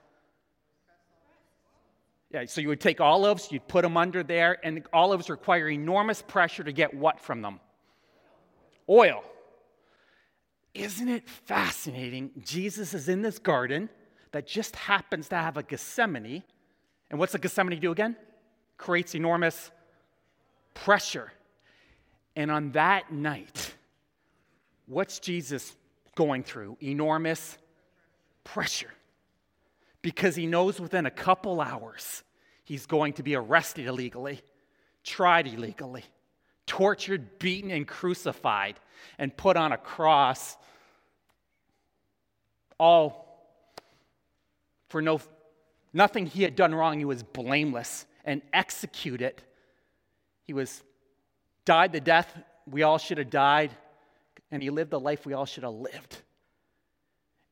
Yeah, 2.34 2.46
so 2.46 2.62
you 2.62 2.70
would 2.70 2.80
take 2.80 3.02
olives, 3.02 3.52
you'd 3.52 3.68
put 3.68 3.82
them 3.82 3.98
under 3.98 4.24
there, 4.24 4.58
and 4.64 4.84
olives 4.94 5.30
require 5.30 5.68
enormous 5.68 6.22
pressure 6.22 6.64
to 6.64 6.72
get 6.72 6.94
what 6.94 7.20
from 7.20 7.42
them? 7.42 7.60
Oil. 8.88 9.24
Isn't 10.74 11.10
it 11.10 11.28
fascinating? 11.28 12.32
Jesus 12.46 12.94
is 12.94 13.10
in 13.10 13.22
this 13.22 13.38
garden 13.38 13.90
that 14.32 14.48
just 14.48 14.78
happens 14.78 15.28
to 15.28 15.36
have 15.36 15.58
a 15.58 15.64
Gethsemane. 15.64 16.44
And 17.10 17.20
what's 17.20 17.36
a 17.36 17.40
Gethsemane 17.40 17.78
do 17.82 17.92
again? 17.92 18.16
Creates 18.78 19.14
enormous 19.14 19.70
pressure. 20.74 21.34
And 22.38 22.50
on 22.50 22.72
that 22.72 23.12
night, 23.12 23.74
what's 24.86 25.20
Jesus 25.20 25.76
going 26.16 26.44
through? 26.44 26.78
Enormous 26.82 27.58
pressure 28.46 28.92
because 30.02 30.36
he 30.36 30.48
knows 30.48 30.80
within 30.80 31.06
a 31.06 31.12
couple 31.12 31.62
hours 31.62 32.24
he's 32.64 32.86
going 32.86 33.14
to 33.14 33.24
be 33.24 33.36
arrested 33.36 33.86
illegally, 33.88 34.42
tried 35.04 35.48
illegally, 35.48 36.06
tortured, 36.66 37.40
beaten, 37.40 37.72
and 37.72 37.88
crucified, 37.88 38.80
and 39.18 39.36
put 39.36 39.58
on 39.58 39.72
a 39.72 39.78
cross, 39.78 40.58
all 42.80 43.28
for 44.90 45.02
no, 45.02 45.22
nothing 45.94 46.26
he 46.26 46.44
had 46.44 46.56
done 46.56 46.74
wrong. 46.74 46.98
He 47.00 47.06
was 47.06 47.24
blameless 47.24 48.06
and 48.26 48.42
executed. 48.54 49.42
He 50.44 50.54
was 50.54 50.84
died 51.66 51.94
the 51.94 52.02
death 52.02 52.36
we 52.70 52.84
all 52.84 52.98
should 52.98 53.18
have 53.18 53.30
died, 53.30 53.72
and 54.52 54.62
he 54.62 54.70
lived 54.70 54.92
the 54.92 55.00
life 55.00 55.26
we 55.26 55.34
all 55.34 55.46
should 55.46 55.64
have 55.64 55.74
lived. 55.74 56.22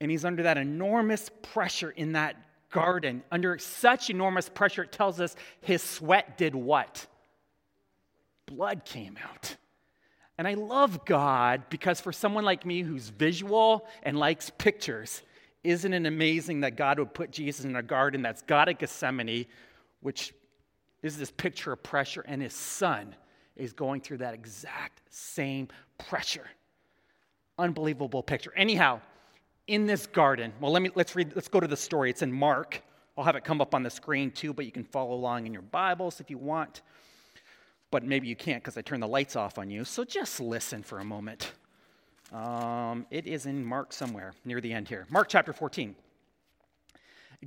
And 0.01 0.09
he's 0.09 0.25
under 0.25 0.43
that 0.43 0.57
enormous 0.57 1.29
pressure 1.41 1.91
in 1.91 2.13
that 2.13 2.35
garden. 2.71 3.23
Under 3.31 3.57
such 3.57 4.09
enormous 4.09 4.49
pressure, 4.49 4.83
it 4.83 4.91
tells 4.91 5.19
us 5.19 5.35
his 5.61 5.83
sweat 5.83 6.37
did 6.37 6.55
what? 6.55 7.05
Blood 8.45 8.85
came 8.85 9.17
out. 9.23 9.57
And 10.37 10.47
I 10.47 10.53
love 10.53 11.05
God 11.05 11.63
because 11.69 11.99
for 11.99 12.13
someone 12.13 12.45
like 12.45 12.65
me 12.65 12.81
who's 12.81 13.09
visual 13.09 13.85
and 14.03 14.17
likes 14.17 14.49
pictures, 14.57 15.21
isn't 15.63 15.93
it 15.93 16.05
amazing 16.05 16.61
that 16.61 16.77
God 16.77 16.97
would 16.99 17.13
put 17.13 17.31
Jesus 17.31 17.65
in 17.65 17.75
a 17.75 17.83
garden 17.83 18.21
that's 18.21 18.41
got 18.43 18.69
a 18.69 18.73
Gethsemane, 18.73 19.45
which 19.99 20.33
is 21.03 21.17
this 21.17 21.31
picture 21.31 21.73
of 21.73 21.83
pressure, 21.83 22.23
and 22.25 22.41
his 22.41 22.53
son 22.53 23.15
is 23.57 23.73
going 23.73 23.99
through 23.99 24.19
that 24.19 24.33
exact 24.33 25.01
same 25.09 25.67
pressure. 25.97 26.47
Unbelievable 27.57 28.23
picture. 28.23 28.53
Anyhow, 28.55 29.01
in 29.69 29.85
this 29.85 30.07
garden, 30.07 30.51
well, 30.59 30.71
let 30.71 30.81
me, 30.81 30.89
let's 30.95 31.15
read, 31.15 31.31
let's 31.35 31.47
go 31.47 31.59
to 31.59 31.67
the 31.67 31.77
story. 31.77 32.09
It's 32.09 32.23
in 32.23 32.31
Mark. 32.31 32.81
I'll 33.15 33.23
have 33.23 33.35
it 33.35 33.43
come 33.43 33.61
up 33.61 33.75
on 33.75 33.83
the 33.83 33.89
screen 33.91 34.31
too, 34.31 34.51
but 34.51 34.65
you 34.65 34.71
can 34.71 34.83
follow 34.83 35.13
along 35.13 35.45
in 35.45 35.53
your 35.53 35.61
Bibles 35.61 36.19
if 36.19 36.31
you 36.31 36.39
want. 36.39 36.81
But 37.91 38.03
maybe 38.03 38.27
you 38.27 38.35
can't 38.35 38.63
because 38.63 38.77
I 38.77 38.81
turned 38.81 39.03
the 39.03 39.07
lights 39.07 39.35
off 39.35 39.59
on 39.59 39.69
you. 39.69 39.85
So 39.85 40.03
just 40.03 40.39
listen 40.39 40.81
for 40.81 40.99
a 40.99 41.05
moment. 41.05 41.53
Um, 42.33 43.05
it 43.11 43.27
is 43.27 43.45
in 43.45 43.63
Mark 43.63 43.93
somewhere 43.93 44.33
near 44.43 44.59
the 44.59 44.73
end 44.73 44.87
here. 44.87 45.05
Mark 45.09 45.27
chapter 45.29 45.53
14. 45.53 45.95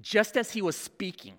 Just 0.01 0.37
as 0.37 0.53
he 0.53 0.63
was 0.63 0.77
speaking, 0.77 1.35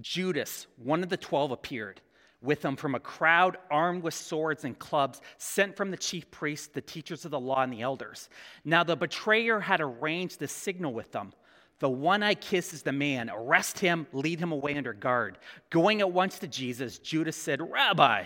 Judas, 0.00 0.68
one 0.76 1.02
of 1.02 1.08
the 1.08 1.16
twelve, 1.16 1.50
appeared 1.50 2.00
with 2.44 2.60
them 2.60 2.76
from 2.76 2.94
a 2.94 3.00
crowd 3.00 3.56
armed 3.70 4.02
with 4.02 4.14
swords 4.14 4.64
and 4.64 4.78
clubs 4.78 5.20
sent 5.38 5.76
from 5.76 5.90
the 5.90 5.96
chief 5.96 6.30
priests, 6.30 6.68
the 6.68 6.80
teachers 6.80 7.24
of 7.24 7.30
the 7.30 7.40
law, 7.40 7.62
and 7.62 7.72
the 7.72 7.80
elders. 7.82 8.28
Now 8.64 8.84
the 8.84 8.96
betrayer 8.96 9.60
had 9.60 9.80
arranged 9.80 10.38
the 10.38 10.48
signal 10.48 10.92
with 10.92 11.10
them. 11.12 11.32
The 11.80 11.88
one 11.88 12.22
I 12.22 12.34
kiss 12.34 12.72
is 12.72 12.82
the 12.82 12.92
man. 12.92 13.30
Arrest 13.30 13.78
him, 13.78 14.06
lead 14.12 14.38
him 14.38 14.52
away 14.52 14.76
under 14.76 14.92
guard. 14.92 15.38
Going 15.70 16.00
at 16.00 16.12
once 16.12 16.38
to 16.38 16.46
Jesus, 16.46 16.98
Judas 16.98 17.36
said, 17.36 17.60
Rabbi, 17.60 18.24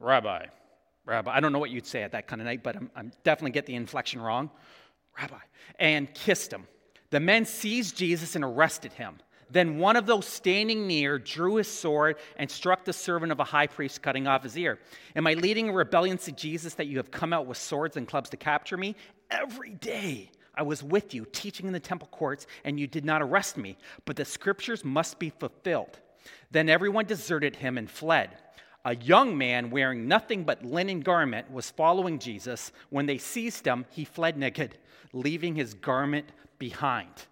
Rabbi, 0.00 0.46
Rabbi. 1.04 1.30
I 1.30 1.40
don't 1.40 1.52
know 1.52 1.58
what 1.58 1.70
you'd 1.70 1.86
say 1.86 2.02
at 2.02 2.12
that 2.12 2.26
kind 2.26 2.40
of 2.40 2.46
night, 2.46 2.62
but 2.62 2.76
I'm, 2.76 2.90
I'm 2.96 3.12
definitely 3.22 3.50
get 3.50 3.66
the 3.66 3.74
inflection 3.74 4.20
wrong. 4.20 4.50
Rabbi. 5.18 5.38
And 5.78 6.12
kissed 6.14 6.52
him. 6.52 6.66
The 7.10 7.20
men 7.20 7.44
seized 7.44 7.96
Jesus 7.96 8.34
and 8.34 8.44
arrested 8.44 8.92
him. 8.92 9.18
Then 9.50 9.78
one 9.78 9.96
of 9.96 10.06
those 10.06 10.26
standing 10.26 10.86
near 10.86 11.18
drew 11.18 11.56
his 11.56 11.68
sword 11.68 12.16
and 12.36 12.50
struck 12.50 12.84
the 12.84 12.92
servant 12.92 13.32
of 13.32 13.40
a 13.40 13.44
high 13.44 13.66
priest, 13.66 14.02
cutting 14.02 14.26
off 14.26 14.42
his 14.42 14.56
ear. 14.56 14.78
Am 15.14 15.26
I 15.26 15.34
leading 15.34 15.68
a 15.68 15.72
rebellion 15.72 16.18
to 16.18 16.32
Jesus 16.32 16.74
that 16.74 16.86
you 16.86 16.96
have 16.96 17.10
come 17.10 17.32
out 17.32 17.46
with 17.46 17.58
swords 17.58 17.96
and 17.96 18.08
clubs 18.08 18.30
to 18.30 18.36
capture 18.36 18.76
me? 18.76 18.96
Every 19.30 19.70
day 19.70 20.30
I 20.54 20.62
was 20.62 20.82
with 20.82 21.14
you, 21.14 21.26
teaching 21.32 21.66
in 21.66 21.72
the 21.72 21.80
temple 21.80 22.08
courts, 22.10 22.46
and 22.64 22.78
you 22.78 22.86
did 22.86 23.04
not 23.04 23.22
arrest 23.22 23.56
me. 23.56 23.76
But 24.04 24.16
the 24.16 24.24
scriptures 24.24 24.84
must 24.84 25.18
be 25.18 25.30
fulfilled. 25.30 25.98
Then 26.50 26.68
everyone 26.68 27.06
deserted 27.06 27.56
him 27.56 27.76
and 27.76 27.90
fled. 27.90 28.30
A 28.84 28.94
young 28.96 29.36
man 29.36 29.70
wearing 29.70 30.06
nothing 30.08 30.44
but 30.44 30.64
linen 30.64 31.00
garment 31.00 31.50
was 31.50 31.70
following 31.70 32.18
Jesus. 32.18 32.70
When 32.90 33.06
they 33.06 33.18
seized 33.18 33.66
him, 33.66 33.86
he 33.90 34.04
fled 34.04 34.36
naked, 34.36 34.76
leaving 35.12 35.54
his 35.54 35.74
garment 35.74 36.30
behind. 36.58 37.26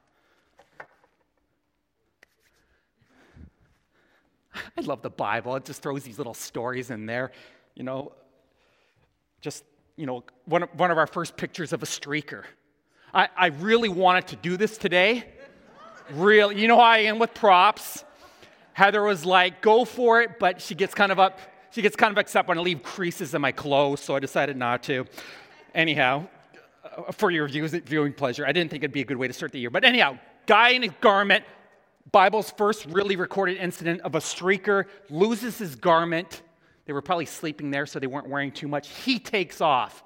I 4.79 4.81
love 4.83 5.03
the 5.03 5.11
Bible. 5.11 5.57
It 5.57 5.65
just 5.65 5.83
throws 5.83 6.03
these 6.03 6.19
little 6.19 6.35
stories 6.35 6.91
in 6.91 7.07
there. 7.07 7.33
You 7.75 7.85
know, 7.85 8.13
just, 9.41 9.65
you 9.97 10.07
know, 10.07 10.25
one 10.45 10.65
of, 10.65 10.69
one 10.77 10.91
of 10.91 10.99
our 10.99 11.07
first 11.07 11.37
pictures 11.37 11.73
of 11.73 11.83
a 11.83 11.87
streaker. 11.87 12.45
I, 13.15 13.29
I 13.37 13.47
really 13.49 13.89
wanted 13.89 14.29
to 14.29 14.37
do 14.37 14.57
this 14.57 14.79
today. 14.79 15.25
Really, 16.11 16.61
you 16.61 16.69
know 16.69 16.77
how 16.77 16.83
I 16.83 16.99
am 16.99 17.19
with 17.19 17.35
props. 17.35 18.05
Heather 18.73 19.03
was 19.03 19.25
like, 19.25 19.61
go 19.61 19.85
for 19.85 20.23
it, 20.23 20.39
but 20.39 20.61
she 20.61 20.75
gets 20.75 20.95
kind 20.95 21.13
of 21.13 21.19
up, 21.19 21.39
she 21.71 21.83
gets 21.83 21.95
kind 21.95 22.11
of 22.11 22.19
upset 22.19 22.49
when 22.49 22.59
I 22.59 22.63
leave 22.63 22.83
creases 22.83 23.35
in 23.35 23.41
my 23.41 23.53
clothes, 23.53 24.01
so 24.01 24.17
I 24.17 24.19
decided 24.19 24.57
not 24.57 24.83
to. 24.85 25.07
Anyhow, 25.75 26.27
uh, 26.85 27.13
for 27.13 27.31
your 27.31 27.49
viewing 27.49 28.15
pleasure, 28.15 28.47
I 28.47 28.53
didn't 28.53 28.71
think 28.71 28.83
it'd 28.83 28.93
be 28.93 29.03
a 29.03 29.05
good 29.05 29.19
way 29.19 29.29
to 29.29 29.33
start 29.33 29.53
the 29.53 29.61
year. 29.61 29.71
But 29.71 29.85
anyhow, 29.85 30.19
guy 30.47 30.71
in 30.71 30.85
a 30.85 30.89
garment, 30.89 31.45
Bible's 32.11 32.51
first 32.51 32.87
really 32.87 33.17
recorded 33.17 33.59
incident 33.59 34.01
of 34.03 34.15
a 34.15 34.19
streaker 34.19 34.87
loses 35.09 35.59
his 35.59 35.77
garment. 35.77 36.43
They 36.85 36.93
were 36.93 37.03
probably 37.03 37.27
sleeping 37.27 37.71
there, 37.71 37.87
so 37.87 37.99
they 37.99 38.07
weren't 38.07 38.29
wearing 38.29 38.51
too 38.51 38.69
much. 38.69 38.89
He 38.89 39.19
takes 39.19 39.61
off. 39.61 40.03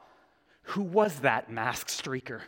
Who 0.70 0.82
was 0.82 1.20
that 1.20 1.50
masked 1.50 1.90
streaker? 1.90 2.40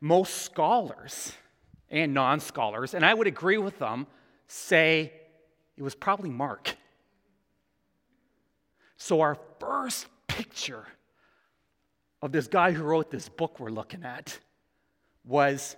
Most 0.00 0.42
scholars 0.42 1.32
and 1.90 2.14
non 2.14 2.40
scholars, 2.40 2.94
and 2.94 3.04
I 3.04 3.12
would 3.12 3.26
agree 3.26 3.58
with 3.58 3.78
them, 3.78 4.06
say 4.46 5.12
it 5.76 5.82
was 5.82 5.94
probably 5.94 6.30
Mark. 6.30 6.76
So, 8.96 9.20
our 9.22 9.36
first 9.58 10.06
picture 10.28 10.86
of 12.22 12.32
this 12.32 12.46
guy 12.46 12.72
who 12.72 12.84
wrote 12.84 13.10
this 13.10 13.28
book 13.28 13.58
we're 13.58 13.70
looking 13.70 14.04
at 14.04 14.38
was 15.24 15.76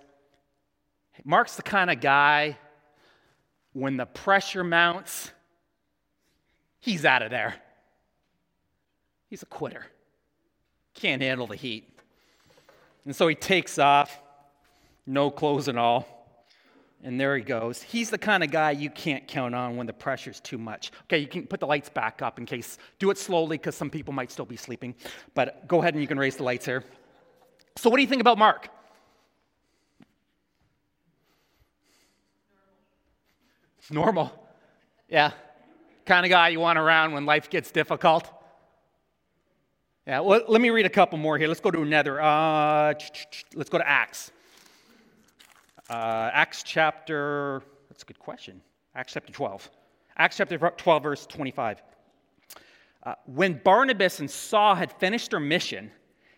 Mark's 1.23 1.55
the 1.55 1.63
kind 1.63 1.89
of 1.89 2.01
guy 2.01 2.57
when 3.73 3.97
the 3.97 4.05
pressure 4.05 4.63
mounts, 4.63 5.31
he's 6.79 7.05
out 7.05 7.21
of 7.21 7.31
there. 7.31 7.55
He's 9.29 9.41
a 9.41 9.47
quitter. 9.47 9.85
Can't 10.93 11.21
handle 11.21 11.47
the 11.47 11.55
heat. 11.55 11.89
And 13.05 13.15
so 13.15 13.27
he 13.27 13.35
takes 13.35 13.79
off, 13.79 14.21
no 15.05 15.31
clothes 15.31 15.67
and 15.67 15.77
all. 15.77 16.07
And 17.03 17.19
there 17.19 17.35
he 17.35 17.43
goes. 17.43 17.81
He's 17.81 18.09
the 18.09 18.17
kind 18.17 18.43
of 18.43 18.51
guy 18.51 18.71
you 18.71 18.89
can't 18.89 19.27
count 19.27 19.53
on 19.53 19.75
when 19.75 19.87
the 19.87 19.93
pressure's 19.93 20.39
too 20.39 20.57
much. 20.57 20.91
Okay, 21.03 21.17
you 21.17 21.27
can 21.27 21.45
put 21.45 21.59
the 21.59 21.67
lights 21.67 21.89
back 21.89 22.21
up 22.21 22.39
in 22.39 22.45
case, 22.45 22.77
do 22.99 23.09
it 23.09 23.17
slowly 23.17 23.57
because 23.57 23.75
some 23.75 23.89
people 23.89 24.13
might 24.13 24.31
still 24.31 24.45
be 24.45 24.55
sleeping. 24.55 24.95
But 25.33 25.67
go 25.67 25.81
ahead 25.81 25.95
and 25.95 26.01
you 26.01 26.07
can 26.07 26.17
raise 26.17 26.37
the 26.37 26.43
lights 26.43 26.65
here. 26.65 26.83
So, 27.75 27.89
what 27.89 27.97
do 27.97 28.03
you 28.03 28.07
think 28.07 28.21
about 28.21 28.37
Mark? 28.37 28.69
Normal. 33.89 34.31
Yeah. 35.09 35.31
Kind 36.05 36.25
of 36.25 36.29
guy 36.29 36.49
you 36.49 36.59
want 36.59 36.79
around 36.79 37.13
when 37.13 37.25
life 37.25 37.49
gets 37.49 37.71
difficult. 37.71 38.29
Yeah, 40.05 40.19
well, 40.19 40.41
let 40.49 40.59
me 40.59 40.69
read 40.69 40.85
a 40.85 40.89
couple 40.89 41.17
more 41.17 41.37
here. 41.37 41.47
Let's 41.47 41.61
go 41.61 41.71
to 41.71 41.81
another. 41.81 42.21
Uh, 42.21 42.93
let's 43.55 43.69
go 43.69 43.77
to 43.77 43.87
Acts. 43.87 44.31
Uh, 45.89 46.29
Acts 46.33 46.63
chapter, 46.63 47.63
that's 47.89 48.03
a 48.03 48.05
good 48.05 48.19
question. 48.19 48.61
Acts 48.95 49.13
chapter 49.13 49.31
12. 49.31 49.69
Acts 50.17 50.37
chapter 50.37 50.57
12, 50.57 51.03
verse 51.03 51.25
25. 51.25 51.81
Uh, 53.03 53.15
when 53.25 53.59
Barnabas 53.63 54.19
and 54.19 54.29
Saul 54.29 54.75
had 54.75 54.91
finished 54.91 55.31
their 55.31 55.39
mission, 55.39 55.91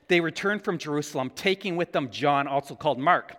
they 0.07 0.19
returned 0.19 0.63
from 0.63 0.77
Jerusalem, 0.77 1.31
taking 1.35 1.75
with 1.75 1.91
them 1.91 2.09
John, 2.11 2.47
also 2.47 2.75
called 2.75 2.99
Mark. 2.99 3.35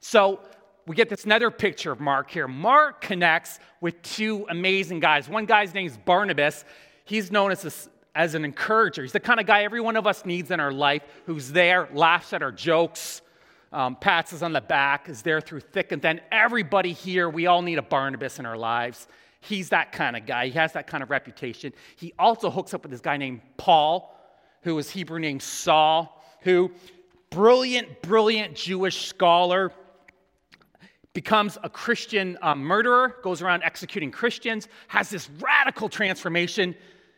So 0.00 0.40
we 0.86 0.94
get 0.94 1.08
this 1.08 1.24
another 1.24 1.50
picture 1.50 1.92
of 1.92 2.00
Mark 2.00 2.30
here. 2.30 2.46
Mark 2.46 3.00
connects 3.00 3.58
with 3.80 4.00
two 4.02 4.46
amazing 4.50 5.00
guys. 5.00 5.28
One 5.28 5.46
guy's 5.46 5.72
name 5.72 5.86
is 5.86 5.96
Barnabas. 5.96 6.64
He's 7.04 7.30
known 7.30 7.52
as 7.52 7.64
a, 7.64 8.18
as 8.18 8.34
an 8.34 8.44
encourager. 8.44 9.02
He's 9.02 9.12
the 9.12 9.20
kind 9.20 9.40
of 9.40 9.46
guy 9.46 9.64
every 9.64 9.80
one 9.80 9.96
of 9.96 10.06
us 10.06 10.24
needs 10.26 10.50
in 10.50 10.60
our 10.60 10.72
life 10.72 11.02
who's 11.26 11.50
there, 11.52 11.88
laughs 11.92 12.32
at 12.32 12.42
our 12.42 12.52
jokes, 12.52 13.22
um, 13.72 13.96
pats 13.96 14.32
us 14.32 14.42
on 14.42 14.52
the 14.52 14.60
back, 14.60 15.08
is 15.08 15.22
there 15.22 15.40
through 15.40 15.60
thick 15.60 15.90
and 15.90 16.02
thin. 16.02 16.20
Everybody 16.30 16.92
here, 16.92 17.30
we 17.30 17.46
all 17.46 17.62
need 17.62 17.78
a 17.78 17.82
Barnabas 17.82 18.38
in 18.38 18.46
our 18.46 18.56
lives. 18.56 19.08
He's 19.40 19.70
that 19.70 19.92
kind 19.92 20.16
of 20.16 20.26
guy. 20.26 20.46
He 20.46 20.52
has 20.52 20.72
that 20.72 20.86
kind 20.86 21.02
of 21.02 21.10
reputation. 21.10 21.72
He 21.96 22.12
also 22.18 22.50
hooks 22.50 22.72
up 22.72 22.82
with 22.82 22.90
this 22.90 23.00
guy 23.00 23.16
named 23.16 23.40
Paul, 23.56 24.18
who 24.62 24.78
is 24.78 24.90
Hebrew 24.90 25.18
named 25.18 25.42
Saul, 25.42 26.22
who, 26.40 26.70
brilliant, 27.30 28.00
brilliant 28.02 28.54
Jewish 28.54 29.06
scholar, 29.06 29.72
becomes 31.14 31.56
a 31.62 31.70
Christian 31.70 32.36
um, 32.42 32.62
murderer, 32.62 33.16
goes 33.22 33.40
around 33.40 33.62
executing 33.62 34.10
Christians, 34.10 34.68
has 34.88 35.08
this 35.08 35.30
radical 35.40 35.88
transformation 35.88 36.74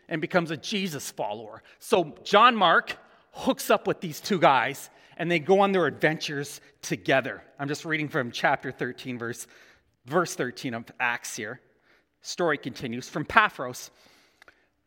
and 0.09 0.21
becomes 0.21 0.51
a 0.51 0.57
Jesus 0.57 1.11
follower. 1.11 1.63
So 1.81 2.15
John 2.23 2.55
Mark 2.55 2.97
hooks 3.33 3.71
up 3.71 3.87
with 3.87 4.01
these 4.01 4.21
two 4.21 4.39
guys 4.39 4.91
and 5.17 5.31
they 5.31 5.39
go 5.39 5.61
on 5.61 5.73
their 5.73 5.87
adventures 5.87 6.61
together. 6.83 7.43
I'm 7.59 7.69
just 7.69 7.85
reading 7.85 8.09
from 8.09 8.31
chapter 8.31 8.71
13, 8.71 9.19
verse, 9.19 9.47
verse 10.05 10.35
13 10.35 10.75
of 10.75 10.85
Acts 11.01 11.35
here. 11.35 11.61
Story 12.21 12.59
continues 12.59 13.09
from 13.09 13.25
Paphos. 13.25 13.91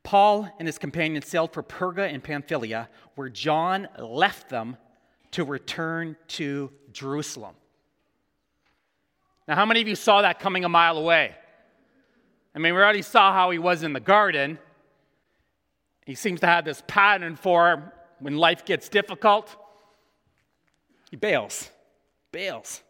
Paul 0.03 0.47
and 0.59 0.67
his 0.67 0.77
companions 0.77 1.27
sailed 1.27 1.51
for 1.51 1.63
Perga 1.63 2.13
and 2.13 2.23
Pamphylia, 2.23 2.89
where 3.15 3.29
John 3.29 3.87
left 3.97 4.49
them 4.49 4.77
to 5.31 5.43
return 5.43 6.15
to 6.27 6.71
Jerusalem. 6.91 7.55
Now, 9.49 9.55
how 9.55 9.65
many 9.65 9.81
of 9.81 9.87
you 9.87 9.95
saw 9.95 10.21
that 10.21 10.39
coming 10.39 10.63
a 10.63 10.69
mile 10.69 10.95
away? 10.95 11.33
I 12.53 12.59
mean, 12.59 12.75
we 12.75 12.79
already 12.79 13.01
saw 13.01 13.33
how 13.33 13.49
he 13.49 13.57
was 13.57 13.81
in 13.81 13.93
the 13.93 13.99
garden. 13.99 14.59
He 16.05 16.13
seems 16.13 16.41
to 16.41 16.45
have 16.45 16.65
this 16.65 16.83
pattern 16.85 17.35
for 17.35 17.91
when 18.19 18.37
life 18.37 18.63
gets 18.63 18.89
difficult, 18.89 19.55
he 21.09 21.15
bails. 21.15 21.67
Bails. 22.31 22.83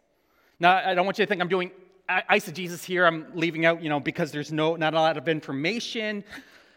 Now, 0.58 0.76
I 0.76 0.92
don't 0.92 1.06
want 1.06 1.18
you 1.18 1.24
to 1.24 1.28
think 1.30 1.40
I'm 1.40 1.48
doing 1.48 1.70
eisegesis 2.10 2.84
here. 2.84 3.06
I'm 3.06 3.28
leaving 3.34 3.64
out, 3.64 3.82
you 3.82 3.88
know, 3.88 3.98
because 3.98 4.30
there's 4.30 4.52
no, 4.52 4.76
not 4.76 4.92
a 4.92 5.00
lot 5.00 5.16
of 5.16 5.28
information. 5.28 6.22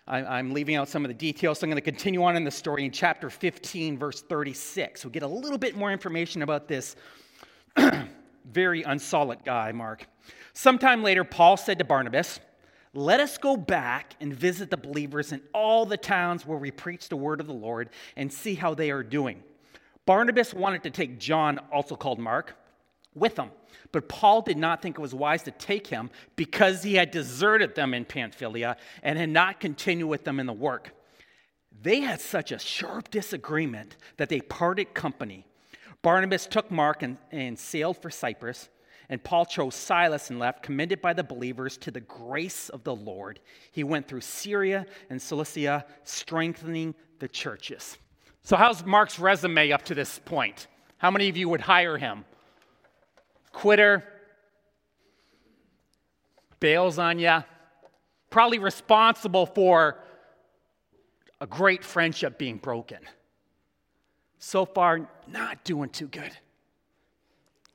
I, 0.08 0.40
am 0.40 0.54
leaving 0.54 0.76
out 0.76 0.88
some 0.88 1.04
of 1.04 1.10
the 1.10 1.14
details. 1.14 1.60
So 1.60 1.66
I'm 1.66 1.70
going 1.70 1.76
to 1.76 1.82
continue 1.82 2.24
on 2.24 2.38
in 2.38 2.46
the 2.46 2.52
story 2.52 2.86
in 2.86 2.92
chapter 2.92 3.30
15, 3.30 3.98
verse 3.98 4.22
36. 4.22 5.04
We'll 5.04 5.12
get 5.12 5.24
a 5.24 5.28
little 5.28 5.58
bit 5.58 5.76
more 5.76 5.92
information 5.92 6.42
about 6.42 6.70
this 6.70 6.96
very 8.46 8.84
unsolid 8.84 9.44
guy, 9.44 9.72
Mark. 9.72 10.08
Sometime 10.54 11.04
later, 11.04 11.24
Paul 11.24 11.58
said 11.58 11.80
to 11.80 11.86
Barnabas, 11.86 12.40
let 12.94 13.20
us 13.20 13.40
go 13.40 13.58
back 13.58 14.16
and 14.22 14.34
visit 14.34 14.70
the 14.70 14.78
believers 14.78 15.32
in 15.32 15.42
all 15.54 15.86
the 15.86 15.98
towns 15.98 16.46
where 16.46 16.60
we 16.60 16.70
preach 16.70 17.10
the 17.10 17.16
word 17.16 17.40
of 17.40 17.48
the 17.48 17.54
Lord 17.54 17.90
and 18.16 18.32
see 18.32 18.54
how 18.54 18.76
they 18.76 18.92
are 18.92 19.02
doing. 19.02 19.42
Barnabas 20.06 20.54
wanted 20.54 20.84
to 20.84 20.92
take 20.92 21.20
John, 21.20 21.60
also 21.72 21.96
called 21.96 22.20
Mark, 22.20 22.56
with 23.16 23.38
him, 23.38 23.50
but 23.92 24.10
Paul 24.10 24.42
did 24.42 24.58
not 24.58 24.82
think 24.82 24.98
it 24.98 25.02
was 25.02 25.14
wise 25.14 25.44
to 25.44 25.52
take 25.52 25.88
him 25.88 26.10
because 26.36 26.84
he 26.84 26.96
had 26.96 27.12
deserted 27.12 27.74
them 27.74 27.94
in 27.94 28.06
Pamphylia 28.06 28.78
and 29.02 29.18
had 29.18 29.30
not 29.30 29.60
continued 29.60 30.08
with 30.08 30.24
them 30.24 30.40
in 30.40 30.46
the 30.46 30.54
work. 30.54 30.92
They 31.82 32.02
had 32.02 32.22
such 32.22 32.52
a 32.52 32.60
sharp 32.60 33.10
disagreement 33.10 33.98
that 34.18 34.30
they 34.30 34.42
parted 34.42 34.94
company. 34.94 35.46
Barnabas 36.04 36.46
took 36.46 36.70
Mark 36.70 37.02
and, 37.02 37.18
and 37.32 37.58
sailed 37.58 37.98
for 37.98 38.12
Cyprus. 38.12 38.70
And 39.10 39.24
Paul 39.24 39.46
chose 39.46 39.76
Silas 39.76 40.30
and 40.30 40.40
left, 40.40 40.64
commended 40.64 41.02
by 41.02 41.14
the 41.14 41.24
believers 41.24 41.78
to 41.80 41.92
the 41.92 42.00
grace 42.00 42.70
of 42.70 42.84
the 42.84 42.96
Lord. 42.96 43.40
He 43.72 43.84
went 43.84 44.08
through 44.08 44.22
Syria 44.22 44.86
and 45.10 45.22
Cilicia, 45.22 45.86
strengthening 46.04 46.96
the 47.20 47.28
churches. 47.28 47.98
So, 48.44 48.56
how's 48.56 48.86
Mark's 48.86 49.20
resume 49.20 49.72
up 49.72 49.84
to 49.86 49.96
this 49.96 50.20
point? 50.24 50.68
How 50.98 51.12
many 51.12 51.30
of 51.30 51.38
you 51.38 51.50
would 51.50 51.62
hire 51.62 51.98
him? 51.98 52.26
Quitter, 53.52 54.04
bails 56.60 56.98
on 56.98 57.20
you, 57.20 57.44
probably 58.30 58.60
responsible 58.60 59.46
for 59.46 60.00
a 61.40 61.46
great 61.46 61.84
friendship 61.84 62.38
being 62.38 62.58
broken. 62.58 63.00
So 64.46 64.66
far, 64.66 65.08
not 65.26 65.64
doing 65.64 65.88
too 65.88 66.10
good. 66.10 66.32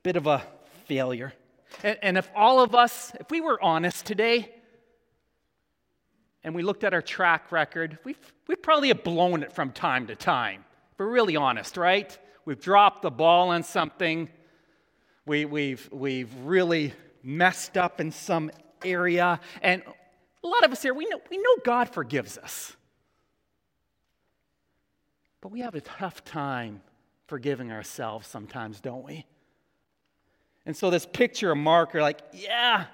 Bit 0.03 0.17
of 0.17 0.27
a 0.27 0.43
failure. 0.85 1.33
And, 1.83 1.99
and 2.03 2.19
if 2.19 2.31
all 2.37 2.61
of 2.61 2.75
us, 2.75 3.11
if 3.19 3.31
we 3.31 3.41
were 3.41 3.59
honest 3.65 4.05
today, 4.05 4.53
and 6.45 6.55
we 6.55 6.63
looked 6.63 6.85
at 6.85 6.93
our 6.93 7.01
track 7.01 7.51
record, 7.51 7.97
we've, 8.05 8.19
we 8.49 8.55
probably 8.55 8.89
have 8.89 9.03
blown 9.03 9.43
it 9.43 9.51
from 9.55 9.73
time 9.73 10.09
to 10.09 10.15
time. 10.15 10.63
If 10.93 10.99
we're 10.99 11.09
really 11.09 11.37
honest, 11.37 11.79
right? 11.79 12.17
We've 12.45 12.61
dropped 12.61 13.01
the 13.01 13.11
ball 13.11 13.49
on 13.49 13.63
something. 13.63 14.29
We, 15.25 15.47
we've, 15.47 15.89
we've 15.91 16.33
really 16.45 16.93
messed 17.23 17.79
up 17.79 17.99
in 17.99 18.13
some 18.13 18.51
area. 18.85 19.41
And 19.63 19.83
a 20.45 20.47
lot 20.47 20.65
of 20.65 20.73
us 20.73 20.83
here, 20.83 20.93
we 20.93 21.07
know, 21.07 21.21
we 21.31 21.39
know 21.39 21.57
God 21.65 21.89
forgives 21.89 22.37
us. 22.37 22.77
But 25.41 25.53
we 25.53 25.61
have 25.61 25.75
a 25.75 25.81
tough 25.81 26.25
time 26.25 26.83
forgiving 27.27 27.71
ourselves 27.71 28.27
sometimes, 28.27 28.81
don't 28.81 29.05
we? 29.05 29.25
And 30.67 30.77
so 30.77 30.91
this 30.91 31.07
picture 31.07 31.53
of 31.53 31.59
Mark, 31.59 31.93
you're 31.93 32.03
like, 32.03 32.21
yeah, 32.33 32.87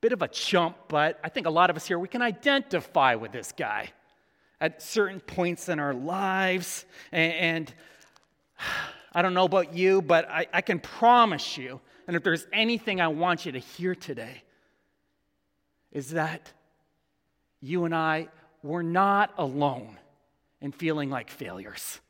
bit 0.00 0.12
of 0.12 0.22
a 0.22 0.28
chump, 0.28 0.76
but 0.88 1.18
I 1.24 1.28
think 1.28 1.46
a 1.46 1.50
lot 1.50 1.70
of 1.70 1.76
us 1.76 1.86
here, 1.86 1.98
we 1.98 2.08
can 2.08 2.22
identify 2.22 3.14
with 3.14 3.32
this 3.32 3.52
guy 3.52 3.90
at 4.60 4.82
certain 4.82 5.20
points 5.20 5.68
in 5.68 5.78
our 5.78 5.94
lives. 5.94 6.84
And, 7.10 7.32
and 7.32 7.74
I 9.12 9.22
don't 9.22 9.34
know 9.34 9.44
about 9.44 9.74
you, 9.74 10.02
but 10.02 10.28
I, 10.28 10.46
I 10.52 10.60
can 10.60 10.78
promise 10.78 11.56
you, 11.56 11.80
and 12.06 12.16
if 12.16 12.22
there's 12.22 12.46
anything 12.52 13.00
I 13.00 13.08
want 13.08 13.46
you 13.46 13.52
to 13.52 13.58
hear 13.58 13.94
today, 13.94 14.42
is 15.92 16.10
that 16.10 16.52
you 17.60 17.84
and 17.84 17.94
I, 17.94 18.28
we're 18.62 18.82
not 18.82 19.32
alone 19.38 19.98
in 20.64 20.72
feeling 20.72 21.10
like 21.10 21.30
failures. 21.30 22.00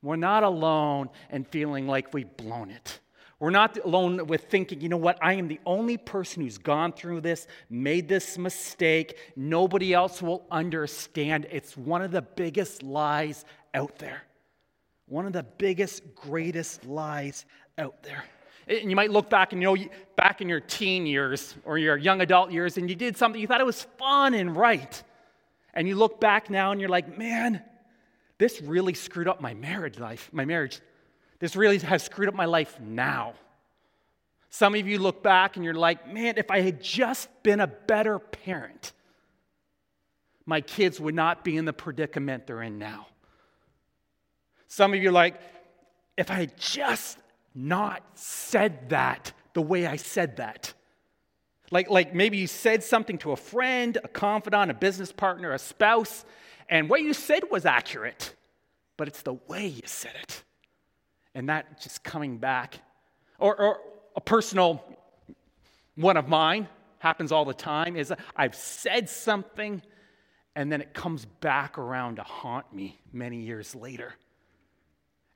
We're 0.00 0.16
not 0.16 0.42
alone 0.44 1.10
and 1.28 1.46
feeling 1.46 1.86
like 1.86 2.14
we've 2.14 2.34
blown 2.38 2.70
it. 2.70 3.00
We're 3.38 3.50
not 3.50 3.76
alone 3.84 4.26
with 4.28 4.44
thinking, 4.44 4.80
you 4.80 4.88
know 4.88 4.96
what, 4.96 5.18
I 5.20 5.34
am 5.34 5.46
the 5.46 5.60
only 5.66 5.98
person 5.98 6.42
who's 6.42 6.56
gone 6.56 6.94
through 6.94 7.20
this, 7.20 7.46
made 7.68 8.08
this 8.08 8.38
mistake. 8.38 9.18
Nobody 9.36 9.92
else 9.92 10.22
will 10.22 10.46
understand. 10.50 11.46
It's 11.50 11.76
one 11.76 12.00
of 12.00 12.12
the 12.12 12.22
biggest 12.22 12.82
lies 12.82 13.44
out 13.74 13.98
there. 13.98 14.22
One 15.04 15.26
of 15.26 15.34
the 15.34 15.42
biggest, 15.42 16.14
greatest 16.14 16.86
lies 16.86 17.44
out 17.76 18.02
there. 18.02 18.24
And 18.68 18.88
you 18.88 18.96
might 18.96 19.10
look 19.10 19.28
back 19.28 19.52
and 19.52 19.60
you 19.60 19.76
know, 19.76 19.84
back 20.16 20.40
in 20.40 20.48
your 20.48 20.60
teen 20.60 21.04
years 21.04 21.54
or 21.66 21.76
your 21.76 21.98
young 21.98 22.22
adult 22.22 22.52
years, 22.52 22.78
and 22.78 22.88
you 22.88 22.96
did 22.96 23.18
something 23.18 23.38
you 23.38 23.46
thought 23.46 23.60
it 23.60 23.66
was 23.66 23.82
fun 23.98 24.32
and 24.32 24.56
right. 24.56 25.02
And 25.76 25.86
you 25.86 25.94
look 25.94 26.20
back 26.20 26.48
now 26.48 26.72
and 26.72 26.80
you're 26.80 26.90
like, 26.90 27.18
man, 27.18 27.62
this 28.38 28.62
really 28.62 28.94
screwed 28.94 29.28
up 29.28 29.42
my 29.42 29.52
marriage 29.52 29.98
life, 29.98 30.30
my 30.32 30.46
marriage. 30.46 30.80
This 31.38 31.54
really 31.54 31.78
has 31.78 32.02
screwed 32.02 32.28
up 32.28 32.34
my 32.34 32.46
life 32.46 32.80
now. 32.80 33.34
Some 34.48 34.74
of 34.74 34.88
you 34.88 34.98
look 34.98 35.22
back 35.22 35.56
and 35.56 35.64
you're 35.64 35.74
like, 35.74 36.10
man, 36.10 36.38
if 36.38 36.50
I 36.50 36.62
had 36.62 36.82
just 36.82 37.28
been 37.42 37.60
a 37.60 37.66
better 37.66 38.18
parent, 38.18 38.92
my 40.46 40.62
kids 40.62 40.98
would 40.98 41.14
not 41.14 41.44
be 41.44 41.58
in 41.58 41.66
the 41.66 41.74
predicament 41.74 42.46
they're 42.46 42.62
in 42.62 42.78
now. 42.78 43.08
Some 44.68 44.94
of 44.94 45.02
you 45.02 45.10
are 45.10 45.12
like, 45.12 45.38
if 46.16 46.30
I 46.30 46.34
had 46.34 46.56
just 46.56 47.18
not 47.54 48.02
said 48.14 48.88
that 48.88 49.32
the 49.52 49.60
way 49.60 49.86
I 49.86 49.96
said 49.96 50.36
that. 50.36 50.72
Like, 51.70 51.90
like 51.90 52.14
maybe 52.14 52.38
you 52.38 52.46
said 52.46 52.82
something 52.82 53.18
to 53.18 53.32
a 53.32 53.36
friend, 53.36 53.98
a 54.02 54.08
confidant, 54.08 54.70
a 54.70 54.74
business 54.74 55.12
partner, 55.12 55.52
a 55.52 55.58
spouse, 55.58 56.24
and 56.68 56.88
what 56.88 57.02
you 57.02 57.12
said 57.12 57.44
was 57.50 57.66
accurate, 57.66 58.34
but 58.96 59.08
it's 59.08 59.22
the 59.22 59.34
way 59.48 59.66
you 59.66 59.82
said 59.84 60.12
it 60.22 60.42
and 61.36 61.50
that 61.50 61.78
just 61.80 62.02
coming 62.02 62.38
back. 62.38 62.80
Or, 63.38 63.54
or 63.60 63.80
a 64.16 64.20
personal 64.22 64.82
one 65.94 66.16
of 66.16 66.28
mine 66.28 66.66
happens 66.98 67.30
all 67.30 67.44
the 67.44 67.54
time 67.54 67.94
is 67.94 68.12
I've 68.34 68.54
said 68.54 69.08
something 69.08 69.82
and 70.56 70.72
then 70.72 70.80
it 70.80 70.94
comes 70.94 71.26
back 71.26 71.76
around 71.76 72.16
to 72.16 72.22
haunt 72.22 72.72
me 72.74 72.98
many 73.12 73.42
years 73.42 73.74
later. 73.74 74.14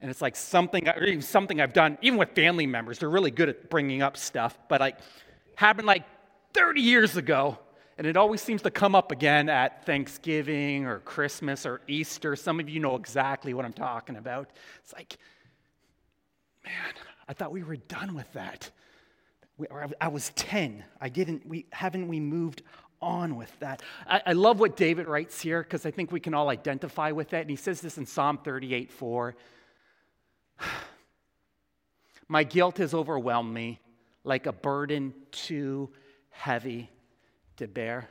And 0.01 0.11
it's 0.11 0.23
like 0.23 0.37
something, 0.37 0.89
something 1.21 1.61
I've 1.61 1.75
done, 1.75 1.99
even 2.01 2.19
with 2.19 2.31
family 2.31 2.67
members, 2.67 2.99
they're 2.99 3.11
really 3.11 3.31
good 3.31 3.51
at 3.51 3.69
bringing 3.69 4.01
up 4.01 4.17
stuff, 4.17 4.59
but 4.71 4.81
like 4.81 4.97
happened 5.57 5.87
like 5.87 6.05
30 6.55 6.81
years 6.81 7.17
ago, 7.17 7.59
and 7.99 8.07
it 8.07 8.17
always 8.17 8.41
seems 8.41 8.63
to 8.63 8.71
come 8.71 8.95
up 8.95 9.13
again 9.13 9.49
at 9.49 9.85
Thanksgiving 9.85 10.87
or 10.87 11.01
Christmas 11.01 11.67
or 11.67 11.81
Easter. 11.87 12.35
Some 12.37 12.59
of 12.61 12.69
you 12.69 12.81
know 12.81 12.97
exactly 12.97 13.53
what 13.55 13.65
I'm 13.65 13.73
talking 13.73 14.17
about. 14.17 14.51
It's 14.83 14.93
like, 14.93 15.19
man, 16.65 16.95
I 17.29 17.33
thought 17.33 17.53
we 17.53 17.63
were 17.63 17.77
done 17.77 18.15
with 18.15 18.33
that. 18.33 18.71
We, 19.59 19.67
I 20.01 20.09
was 20.09 20.31
10. 20.37 20.83
I 21.01 21.11
didn't, 21.11 21.47
we, 21.47 21.67
haven't 21.73 22.09
we 22.09 22.19
moved 22.21 22.63
on 23.03 23.37
with 23.37 23.57
that? 23.61 23.83
I, 24.07 24.23
I 24.27 24.33
love 24.33 24.59
what 24.61 24.77
David 24.77 25.07
writes 25.07 25.41
here 25.41 25.63
because 25.63 25.85
I 25.85 25.91
think 25.91 26.11
we 26.11 26.21
can 26.21 26.33
all 26.33 26.49
identify 26.49 27.11
with 27.11 27.31
that. 27.31 27.43
And 27.43 27.51
he 27.51 27.57
says 27.57 27.81
this 27.81 27.99
in 27.99 28.07
Psalm 28.07 28.39
38 28.39 28.91
4. 28.91 29.37
My 32.29 32.45
guilt 32.45 32.79
has 32.79 32.95
overwhelmed 32.95 33.53
me 33.53 33.81
like 34.25 34.47
a 34.47 34.53
burden 34.53 35.13
too 35.33 35.91
heavy 36.31 36.91
to 37.57 37.69
bear. 37.69 38.09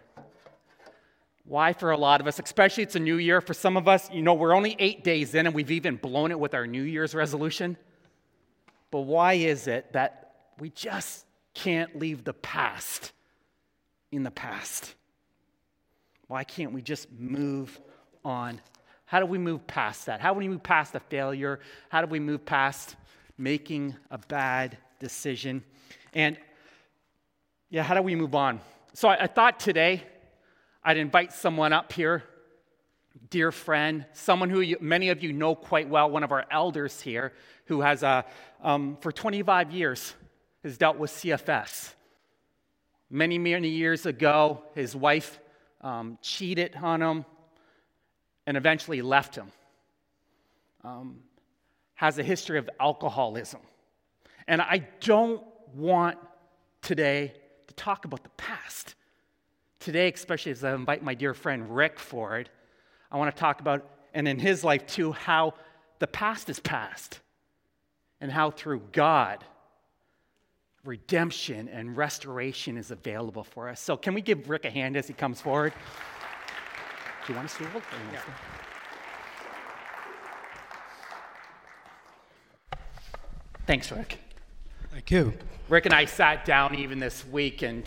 Why, 1.46 1.74
for 1.74 1.90
a 1.92 1.98
lot 1.98 2.22
of 2.22 2.28
us, 2.28 2.40
especially 2.40 2.84
it's 2.84 2.96
a 2.96 3.00
new 3.00 3.18
year, 3.18 3.42
for 3.42 3.56
some 3.56 3.76
of 3.76 3.88
us, 3.88 4.10
you 4.12 4.22
know, 4.22 4.36
we're 4.36 4.54
only 4.54 4.76
eight 4.78 5.04
days 5.04 5.34
in 5.34 5.48
and 5.48 5.56
we've 5.56 5.72
even 5.72 5.96
blown 5.96 6.30
it 6.30 6.40
with 6.40 6.54
our 6.54 6.68
New 6.68 6.84
Year's 6.84 7.16
resolution. 7.16 7.76
But 8.92 9.02
why 9.02 9.34
is 9.34 9.68
it 9.68 9.94
that 9.94 10.34
we 10.60 10.70
just 10.70 11.26
can't 11.56 11.98
leave 11.98 12.24
the 12.24 12.34
past 12.34 13.14
in 14.12 14.24
the 14.24 14.32
past? 14.32 14.94
Why 16.28 16.44
can't 16.44 16.72
we 16.72 16.84
just 16.84 17.12
move 17.12 17.80
on? 18.24 18.62
How 19.06 19.20
do 19.20 19.26
we 19.26 19.40
move 19.40 19.66
past 19.66 20.06
that? 20.06 20.22
How 20.22 20.34
do 20.34 20.40
we 20.40 20.48
move 20.48 20.62
past 20.62 20.94
a 20.94 21.00
failure? 21.00 21.60
How 21.90 22.02
do 22.02 22.08
we 22.08 22.20
move 22.20 22.46
past 22.46 22.96
making 23.40 23.96
a 24.12 24.20
bad 24.20 24.78
decision? 25.00 25.64
And 26.14 26.38
yeah, 27.70 27.84
how 27.84 27.94
do 27.94 28.02
we 28.02 28.16
move 28.16 28.34
on? 28.34 28.60
So 28.94 29.08
I, 29.08 29.24
I 29.24 29.28
thought 29.28 29.60
today 29.60 30.04
I'd 30.84 30.98
invite 30.98 31.34
someone 31.34 31.72
up 31.72 31.94
here, 31.94 32.24
dear 33.30 33.52
friend, 33.52 34.06
someone 34.14 34.50
who 34.50 34.62
you, 34.62 34.78
many 34.82 35.10
of 35.10 35.22
you 35.22 35.34
know 35.34 35.54
quite 35.54 35.88
well, 35.88 36.10
one 36.10 36.24
of 36.24 36.32
our 36.32 36.46
elders 36.50 37.00
here, 37.00 37.34
who 37.66 37.82
has 37.82 38.02
a, 38.02 38.26
um, 38.64 38.98
for 39.02 39.12
25 39.12 39.72
years 39.72 40.16
has 40.64 40.78
dealt 40.78 40.98
with 40.98 41.12
CFS. 41.12 41.94
Many, 43.12 43.38
many 43.38 43.70
years 43.70 44.06
ago, 44.06 44.64
his 44.74 44.96
wife 44.96 45.40
um, 45.82 46.18
cheated 46.22 46.76
on 46.82 47.02
him 47.02 47.26
and 48.48 48.58
eventually 48.58 49.02
left 49.02 49.36
him. 49.36 49.52
Um, 50.84 51.20
has 51.94 52.18
a 52.18 52.24
history 52.24 52.58
of 52.58 52.70
alcoholism. 52.80 53.62
And 54.48 54.62
I 54.62 54.88
don't 55.02 55.44
want 55.76 56.18
today 56.82 57.28
to 57.28 57.40
talk 57.80 58.06
about 58.06 58.24
the 58.24 58.30
past. 58.30 58.96
Today, 59.80 60.12
especially 60.12 60.52
as 60.52 60.64
I 60.64 60.76
invite 60.76 61.02
my 61.02 61.14
dear 61.14 61.34
friend 61.34 61.74
Rick 61.74 61.98
forward, 61.98 62.50
I 63.12 63.18
want 63.18 63.34
to 63.34 63.40
talk 63.40 63.62
about, 63.62 63.86
and 64.14 64.28
in 64.28 64.38
his 64.38 64.64
life 64.64 64.86
too, 64.86 65.14
how 65.14 65.54
the 66.00 66.08
past 66.08 66.50
is 66.50 66.60
past 66.60 67.22
and 68.20 68.30
how 68.32 68.52
through 68.52 68.82
God, 68.92 69.44
redemption 70.84 71.70
and 71.70 71.96
restoration 71.96 72.78
is 72.78 72.92
available 72.92 73.46
for 73.46 73.70
us. 73.70 73.80
So, 73.80 73.96
can 73.96 74.14
we 74.14 74.22
give 74.22 74.50
Rick 74.50 74.66
a 74.66 74.70
hand 74.70 74.98
as 74.98 75.08
he 75.08 75.14
comes 75.14 75.40
forward? 75.40 75.74
Do 77.26 77.34
you 77.34 77.38
want 77.38 77.50
to 77.50 77.56
see 77.56 77.64
stool? 77.64 77.82
Yeah. 78.12 78.20
Thanks, 83.66 83.92
Rick. 83.92 84.18
You. 85.12 85.34
Rick 85.70 85.88
and 85.88 85.96
I 85.96 86.06
sat 86.06 86.46
down 86.46 86.76
even 86.76 87.00
this 87.00 87.26
week, 87.26 87.64
and 87.64 87.84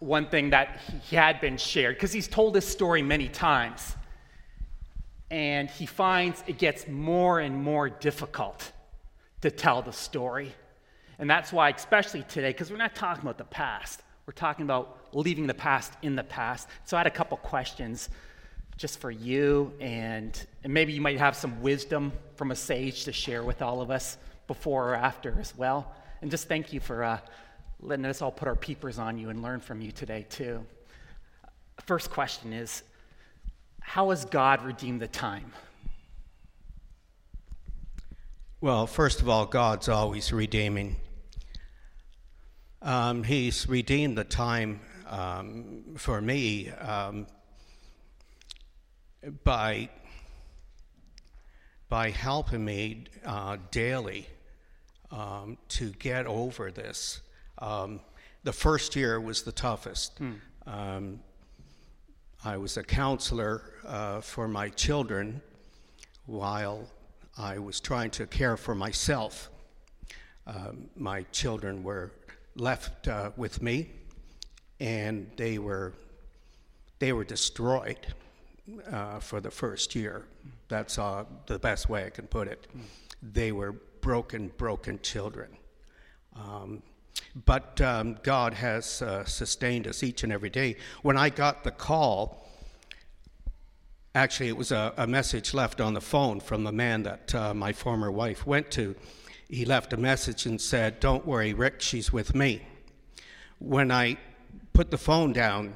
one 0.00 0.26
thing 0.26 0.50
that 0.50 0.80
he 1.08 1.14
had 1.14 1.40
been 1.40 1.56
shared, 1.56 1.94
because 1.94 2.12
he's 2.12 2.26
told 2.26 2.52
this 2.52 2.66
story 2.66 3.00
many 3.00 3.28
times, 3.28 3.94
and 5.30 5.70
he 5.70 5.86
finds 5.86 6.42
it 6.48 6.58
gets 6.58 6.88
more 6.88 7.38
and 7.38 7.62
more 7.62 7.88
difficult 7.88 8.72
to 9.42 9.52
tell 9.52 9.82
the 9.82 9.92
story. 9.92 10.52
And 11.20 11.30
that's 11.30 11.52
why, 11.52 11.68
especially 11.68 12.24
today, 12.24 12.50
because 12.50 12.72
we're 12.72 12.76
not 12.76 12.96
talking 12.96 13.22
about 13.22 13.38
the 13.38 13.44
past, 13.44 14.02
we're 14.26 14.32
talking 14.32 14.64
about 14.64 14.98
leaving 15.12 15.46
the 15.46 15.54
past 15.54 15.92
in 16.02 16.16
the 16.16 16.24
past. 16.24 16.66
So 16.86 16.96
I 16.96 17.00
had 17.00 17.06
a 17.06 17.10
couple 17.10 17.36
questions 17.36 18.08
just 18.76 18.98
for 18.98 19.12
you, 19.12 19.72
and, 19.78 20.44
and 20.64 20.74
maybe 20.74 20.92
you 20.92 21.00
might 21.00 21.18
have 21.18 21.36
some 21.36 21.62
wisdom 21.62 22.10
from 22.34 22.50
a 22.50 22.56
sage 22.56 23.04
to 23.04 23.12
share 23.12 23.44
with 23.44 23.62
all 23.62 23.80
of 23.80 23.92
us 23.92 24.18
before 24.48 24.90
or 24.90 24.94
after 24.96 25.38
as 25.38 25.56
well. 25.56 25.94
And 26.22 26.30
just 26.30 26.48
thank 26.48 26.72
you 26.72 26.80
for 26.80 27.02
uh, 27.02 27.18
letting 27.80 28.04
us 28.04 28.20
all 28.20 28.30
put 28.30 28.46
our 28.46 28.56
peepers 28.56 28.98
on 28.98 29.18
you 29.18 29.30
and 29.30 29.42
learn 29.42 29.60
from 29.60 29.80
you 29.80 29.90
today, 29.90 30.26
too. 30.28 30.64
First 31.86 32.10
question 32.10 32.52
is 32.52 32.82
How 33.80 34.10
has 34.10 34.24
God 34.26 34.62
redeemed 34.62 35.00
the 35.00 35.08
time? 35.08 35.52
Well, 38.60 38.86
first 38.86 39.22
of 39.22 39.28
all, 39.28 39.46
God's 39.46 39.88
always 39.88 40.32
redeeming. 40.32 40.96
Um, 42.82 43.24
he's 43.24 43.66
redeemed 43.66 44.18
the 44.18 44.24
time 44.24 44.80
um, 45.06 45.94
for 45.96 46.20
me 46.20 46.68
um, 46.70 47.26
by 49.44 49.88
by 51.88 52.10
helping 52.10 52.64
me 52.64 53.04
uh, 53.24 53.56
daily 53.70 54.28
um, 55.10 55.58
to 55.68 55.90
get 55.90 56.26
over 56.26 56.70
this. 56.70 57.20
Um, 57.58 58.00
the 58.44 58.52
first 58.52 58.96
year 58.96 59.20
was 59.20 59.42
the 59.42 59.52
toughest. 59.52 60.18
Hmm. 60.18 61.14
I 62.42 62.56
was 62.56 62.78
a 62.78 62.82
counselor 62.82 63.62
uh, 63.86 64.22
for 64.22 64.48
my 64.48 64.70
children 64.70 65.42
while 66.24 66.88
I 67.36 67.58
was 67.58 67.80
trying 67.80 68.10
to 68.12 68.26
care 68.26 68.56
for 68.56 68.74
myself. 68.74 69.50
Uh, 70.46 70.72
my 70.96 71.22
children 71.32 71.82
were 71.82 72.12
left 72.56 73.08
uh, 73.08 73.32
with 73.36 73.60
me, 73.60 73.90
and 74.80 75.30
they 75.36 75.58
were 75.58 75.92
they 76.98 77.12
were 77.12 77.24
destroyed 77.24 78.06
uh, 78.90 79.20
for 79.20 79.40
the 79.40 79.50
first 79.50 79.94
year. 79.94 80.24
That's 80.68 80.98
uh, 80.98 81.24
the 81.46 81.58
best 81.58 81.90
way 81.90 82.06
I 82.06 82.10
can 82.10 82.26
put 82.26 82.48
it. 82.48 82.66
They 83.22 83.52
were 83.52 83.74
broken, 84.00 84.52
broken 84.56 84.98
children. 85.02 85.56
Um, 86.34 86.82
but 87.44 87.80
um, 87.80 88.18
God 88.22 88.54
has 88.54 89.02
uh, 89.02 89.24
sustained 89.24 89.86
us 89.86 90.02
each 90.02 90.24
and 90.24 90.32
every 90.32 90.50
day. 90.50 90.76
When 91.02 91.16
I 91.16 91.28
got 91.28 91.64
the 91.64 91.70
call, 91.70 92.46
actually, 94.14 94.48
it 94.48 94.56
was 94.56 94.72
a, 94.72 94.92
a 94.96 95.06
message 95.06 95.54
left 95.54 95.80
on 95.80 95.94
the 95.94 96.00
phone 96.00 96.40
from 96.40 96.64
the 96.64 96.72
man 96.72 97.02
that 97.04 97.34
uh, 97.34 97.54
my 97.54 97.72
former 97.72 98.10
wife 98.10 98.46
went 98.46 98.70
to. 98.72 98.94
He 99.48 99.64
left 99.64 99.92
a 99.92 99.96
message 99.96 100.46
and 100.46 100.60
said, 100.60 101.00
Don't 101.00 101.26
worry, 101.26 101.54
Rick, 101.54 101.80
she's 101.80 102.12
with 102.12 102.34
me. 102.34 102.62
When 103.58 103.90
I 103.90 104.16
put 104.72 104.90
the 104.90 104.98
phone 104.98 105.32
down, 105.32 105.74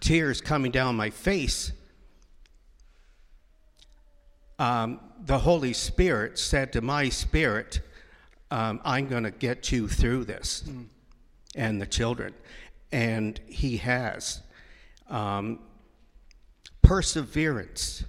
tears 0.00 0.40
coming 0.40 0.70
down 0.70 0.96
my 0.96 1.10
face, 1.10 1.72
um, 4.58 5.00
the 5.24 5.38
Holy 5.38 5.72
Spirit 5.72 6.38
said 6.38 6.72
to 6.72 6.80
my 6.80 7.08
spirit, 7.08 7.80
um, 8.50 8.80
I'm 8.84 9.08
going 9.08 9.24
to 9.24 9.30
get 9.30 9.72
you 9.72 9.88
through 9.88 10.24
this 10.24 10.64
mm. 10.66 10.86
and 11.54 11.80
the 11.80 11.86
children. 11.86 12.34
And 12.92 13.40
He 13.46 13.78
has. 13.78 14.42
Um, 15.08 15.60
perseverance. 16.82 18.04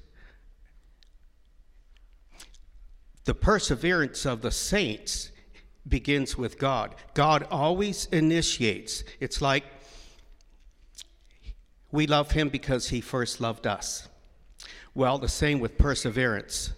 The 3.25 3.33
perseverance 3.33 4.25
of 4.25 4.41
the 4.41 4.51
saints 4.51 5.31
begins 5.87 6.37
with 6.37 6.59
God. 6.59 6.95
God 7.13 7.47
always 7.49 8.05
initiates. 8.11 9.03
It's 9.19 9.41
like 9.41 9.63
we 11.91 12.05
love 12.05 12.31
Him 12.31 12.49
because 12.49 12.89
He 12.89 13.01
first 13.01 13.41
loved 13.41 13.65
us. 13.65 14.07
Well, 14.97 15.19
the 15.19 15.29
same 15.29 15.59
with 15.59 15.77
perseverance. 15.77 16.73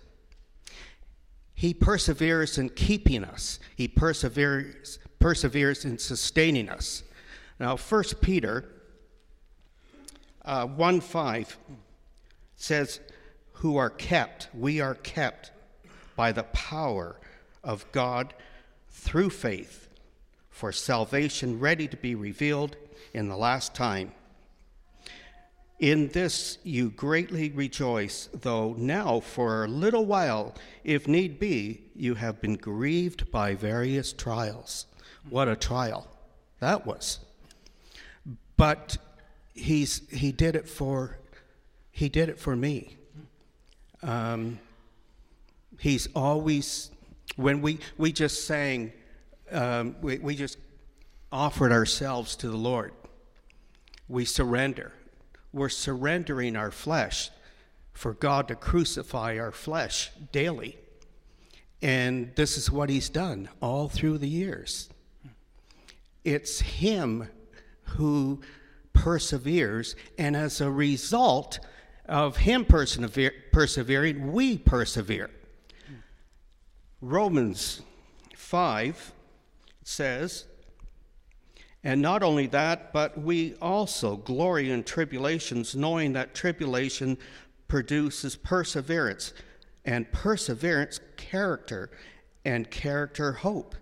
He 1.56 1.74
perseveres 1.74 2.58
in 2.58 2.68
keeping 2.68 3.24
us, 3.24 3.60
He 3.78 3.88
perseveres, 3.88 5.00
perseveres 5.20 5.86
in 5.86 5.98
sustaining 5.98 6.68
us. 6.68 7.04
Now, 7.62 7.78
1 7.78 8.04
Peter 8.20 8.66
uh, 10.44 10.68
1 10.68 11.00
5 11.00 11.58
says, 12.58 13.00
Who 13.54 13.78
are 13.78 13.90
kept, 13.90 14.50
we 14.54 14.82
are 14.82 14.96
kept 14.96 15.54
by 16.18 16.34
the 16.34 16.44
power 16.44 17.22
of 17.64 17.90
God 17.94 18.34
through 18.90 19.30
faith 19.30 19.88
for 20.50 20.74
salvation 20.74 21.58
ready 21.58 21.88
to 21.88 21.96
be 21.96 22.16
revealed 22.16 22.76
in 23.14 23.30
the 23.30 23.38
last 23.38 23.74
time. 23.74 24.12
In 25.80 26.10
this 26.10 26.58
you 26.64 26.90
greatly 26.90 27.52
rejoice, 27.52 28.28
though 28.34 28.76
now 28.78 29.22
for 29.22 29.64
a 29.64 29.68
little 29.68 30.06
while, 30.06 30.54
if 30.84 31.08
need 31.08 31.40
be, 31.40 31.84
you 31.96 32.16
have 32.16 32.42
been 32.42 32.56
grieved 32.56 33.32
by 33.32 33.56
various 33.56 34.12
trials. 34.12 34.88
What 35.30 35.48
a 35.48 35.56
trial 35.56 36.06
that 36.60 36.86
was. 36.86 37.20
But 38.58 38.98
he's, 39.54 40.02
he 40.10 40.34
did 40.34 40.56
it 40.56 40.68
for 40.68 41.18
he 41.92 42.08
did 42.08 42.30
it 42.30 42.40
for 42.40 42.56
me. 42.56 42.96
Um, 44.04 44.60
he's 45.80 46.08
always 46.16 46.92
when 47.36 47.62
we 47.62 47.80
we 47.98 48.12
just 48.14 48.46
sang 48.46 48.94
um, 49.52 49.96
we, 50.02 50.18
we 50.18 50.36
just 50.36 50.58
offered 51.32 51.72
ourselves 51.72 52.36
to 52.38 52.50
the 52.50 52.58
Lord. 52.58 52.94
We 54.08 54.26
surrender 54.26 54.94
we're 55.52 55.70
surrendering 55.70 56.56
our 56.56 56.72
flesh 56.72 57.32
for 57.94 58.14
God 58.14 58.48
to 58.48 58.56
crucify 58.56 59.38
our 59.38 59.52
flesh 59.52 60.12
daily. 60.32 60.78
And 61.82 62.36
this 62.36 62.58
is 62.58 62.72
what 62.72 62.90
He's 62.90 63.10
done 63.10 63.50
all 63.62 63.90
through 63.90 64.20
the 64.20 64.28
years. 64.28 64.90
It's 66.24 66.60
Him 66.60 67.30
who 67.84 68.42
perseveres, 68.94 69.96
and 70.18 70.36
as 70.36 70.62
a 70.62 70.70
result 70.70 71.60
of 72.06 72.38
Him 72.38 72.66
persever- 72.66 73.34
persevering, 73.52 74.32
we 74.32 74.58
persevere. 74.58 75.30
Romans 77.02 77.82
5 78.36 79.14
says, 79.84 80.46
and 81.84 82.02
not 82.02 82.24
only 82.24 82.48
that, 82.48 82.92
but 82.92 83.18
we 83.18 83.56
also 83.62 84.18
glory 84.18 84.72
in 84.72 84.84
tribulations, 84.84 85.76
knowing 85.76 86.14
that 86.14 86.36
tribulation 86.36 87.18
produces 87.68 88.36
perseverance, 88.36 89.34
and 89.86 90.12
perseverance, 90.12 91.00
character, 91.16 91.90
and 92.44 92.70
character, 92.70 93.32
hope. 93.32 93.76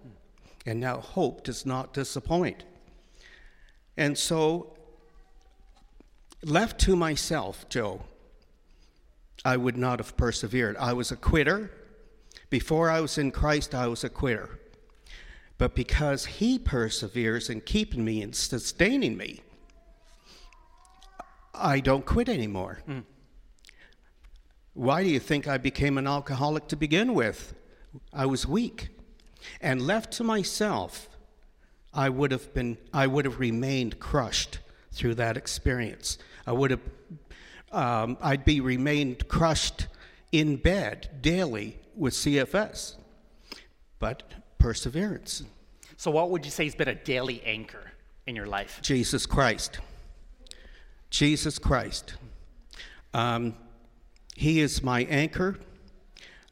And 0.65 0.79
now, 0.79 0.99
hope 0.99 1.43
does 1.43 1.65
not 1.65 1.93
disappoint. 1.93 2.65
And 3.95 4.17
so, 4.17 4.77
left 6.43 6.79
to 6.81 6.95
myself, 6.95 7.67
Joe, 7.69 8.03
I 9.43 9.57
would 9.57 9.77
not 9.77 9.99
have 9.99 10.15
persevered. 10.17 10.77
I 10.77 10.93
was 10.93 11.11
a 11.11 11.15
quitter. 11.15 11.71
Before 12.49 12.89
I 12.89 13.01
was 13.01 13.17
in 13.17 13.31
Christ, 13.31 13.73
I 13.73 13.87
was 13.87 14.03
a 14.03 14.09
quitter. 14.09 14.59
But 15.57 15.75
because 15.75 16.25
He 16.25 16.59
perseveres 16.59 17.49
in 17.49 17.61
keeping 17.61 18.05
me 18.05 18.21
and 18.21 18.35
sustaining 18.35 19.17
me, 19.17 19.41
I 21.53 21.79
don't 21.79 22.05
quit 22.05 22.29
anymore. 22.29 22.81
Mm. 22.87 23.03
Why 24.73 25.03
do 25.03 25.09
you 25.09 25.19
think 25.19 25.47
I 25.47 25.57
became 25.57 25.97
an 25.97 26.05
alcoholic 26.05 26.67
to 26.67 26.75
begin 26.75 27.15
with? 27.15 27.55
I 28.13 28.27
was 28.27 28.45
weak. 28.45 28.89
And 29.59 29.81
left 29.81 30.13
to 30.13 30.23
myself, 30.23 31.09
I 31.93 32.09
would 32.09 32.31
have 32.31 32.53
been 32.53 32.77
I 32.93 33.07
would 33.07 33.25
have 33.25 33.39
remained 33.39 33.99
crushed 33.99 34.59
through 34.91 35.15
that 35.15 35.35
experience. 35.35 36.19
I 36.45 36.51
would 36.51 36.71
have 36.71 36.81
um, 37.71 38.17
I'd 38.21 38.45
be 38.45 38.61
remained 38.61 39.27
crushed 39.27 39.87
in 40.31 40.57
bed 40.57 41.09
daily 41.21 41.79
with 41.95 42.13
CFS. 42.13 42.95
But 43.99 44.23
perseverance. 44.67 45.43
So, 45.95 46.11
what 46.11 46.29
would 46.29 46.43
you 46.43 46.51
say 46.51 46.65
has 46.65 46.75
been 46.75 46.89
a 46.89 46.95
daily 46.95 47.41
anchor 47.45 47.89
in 48.25 48.35
your 48.35 48.47
life? 48.47 48.81
Jesus 48.81 49.25
Christ. 49.25 49.79
Jesus 51.09 51.57
Christ. 51.57 52.15
Um, 53.13 53.55
he 54.35 54.59
is 54.59 54.83
my 54.83 55.05
anchor. 55.05 55.57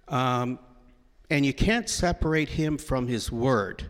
Um, 0.07 0.59
and 1.29 1.45
you 1.45 1.53
can't 1.53 1.89
separate 1.89 2.47
him 2.47 2.77
from 2.77 3.09
his 3.09 3.33
word. 3.33 3.83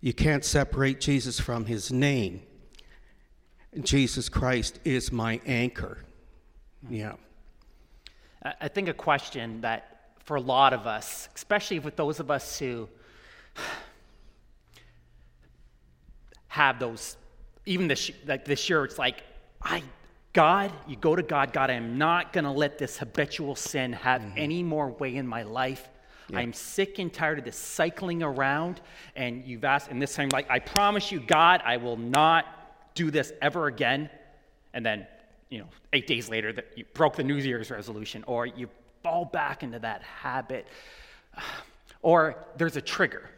You 0.00 0.14
can't 0.14 0.42
separate 0.42 0.98
Jesus 0.98 1.38
from 1.38 1.66
his 1.66 1.92
name. 1.92 2.40
Jesus 3.78 4.30
Christ 4.30 4.80
is 4.86 5.12
my 5.12 5.38
anchor. 5.44 5.98
Yeah. 6.88 7.16
I 8.42 8.68
think 8.68 8.88
a 8.88 8.94
question 8.94 9.60
that 9.60 10.14
for 10.24 10.38
a 10.38 10.40
lot 10.40 10.72
of 10.72 10.86
us, 10.86 11.28
especially 11.34 11.78
with 11.78 11.96
those 11.96 12.18
of 12.18 12.30
us 12.30 12.58
who 12.58 12.88
have 16.48 16.78
those, 16.78 17.16
even 17.66 17.88
this, 17.88 18.10
like 18.26 18.44
this 18.44 18.68
year, 18.68 18.84
it's 18.84 18.98
like, 18.98 19.22
I, 19.62 19.82
God, 20.32 20.72
you 20.86 20.96
go 20.96 21.14
to 21.14 21.22
God, 21.22 21.52
God, 21.52 21.70
I 21.70 21.74
am 21.74 21.98
not 21.98 22.32
going 22.32 22.44
to 22.44 22.50
let 22.50 22.78
this 22.78 22.98
habitual 22.98 23.54
sin 23.54 23.92
have 23.92 24.22
mm-hmm. 24.22 24.38
any 24.38 24.62
more 24.62 24.88
way 24.88 25.16
in 25.16 25.26
my 25.26 25.42
life. 25.42 25.88
Yeah. 26.30 26.38
I'm 26.38 26.52
sick 26.52 26.98
and 26.98 27.12
tired 27.12 27.38
of 27.38 27.44
this 27.44 27.58
cycling 27.58 28.22
around. 28.22 28.80
And 29.14 29.44
you've 29.44 29.64
asked, 29.64 29.90
and 29.90 30.00
this 30.00 30.14
time, 30.14 30.30
like, 30.30 30.50
I 30.50 30.58
promise 30.58 31.12
you, 31.12 31.20
God, 31.20 31.60
I 31.64 31.76
will 31.76 31.98
not 31.98 32.46
do 32.94 33.10
this 33.10 33.32
ever 33.42 33.66
again. 33.66 34.08
And 34.72 34.84
then, 34.86 35.06
you 35.50 35.58
know, 35.58 35.68
eight 35.92 36.06
days 36.06 36.30
later, 36.30 36.52
that 36.54 36.66
you 36.76 36.84
broke 36.94 37.16
the 37.16 37.24
New 37.24 37.36
Year's 37.36 37.70
resolution, 37.70 38.24
or 38.26 38.46
you 38.46 38.68
fall 39.02 39.26
back 39.26 39.62
into 39.62 39.78
that 39.80 40.02
habit. 40.02 40.66
Or 42.04 42.34
there's 42.56 42.76
a 42.76 42.80
trigger. 42.80 43.30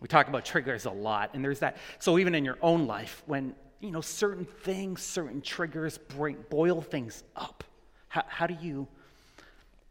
We 0.00 0.08
talk 0.08 0.28
about 0.28 0.44
triggers 0.44 0.84
a 0.84 0.90
lot, 0.90 1.30
and 1.34 1.44
there's 1.44 1.60
that. 1.60 1.76
So 1.98 2.18
even 2.18 2.34
in 2.34 2.44
your 2.44 2.58
own 2.62 2.86
life, 2.86 3.22
when 3.26 3.54
you 3.80 3.90
know 3.90 4.00
certain 4.00 4.44
things, 4.44 5.02
certain 5.02 5.40
triggers 5.40 5.98
bring, 5.98 6.36
boil 6.50 6.80
things 6.80 7.24
up, 7.36 7.64
how, 8.08 8.22
how 8.26 8.46
do 8.46 8.56
you 8.60 8.86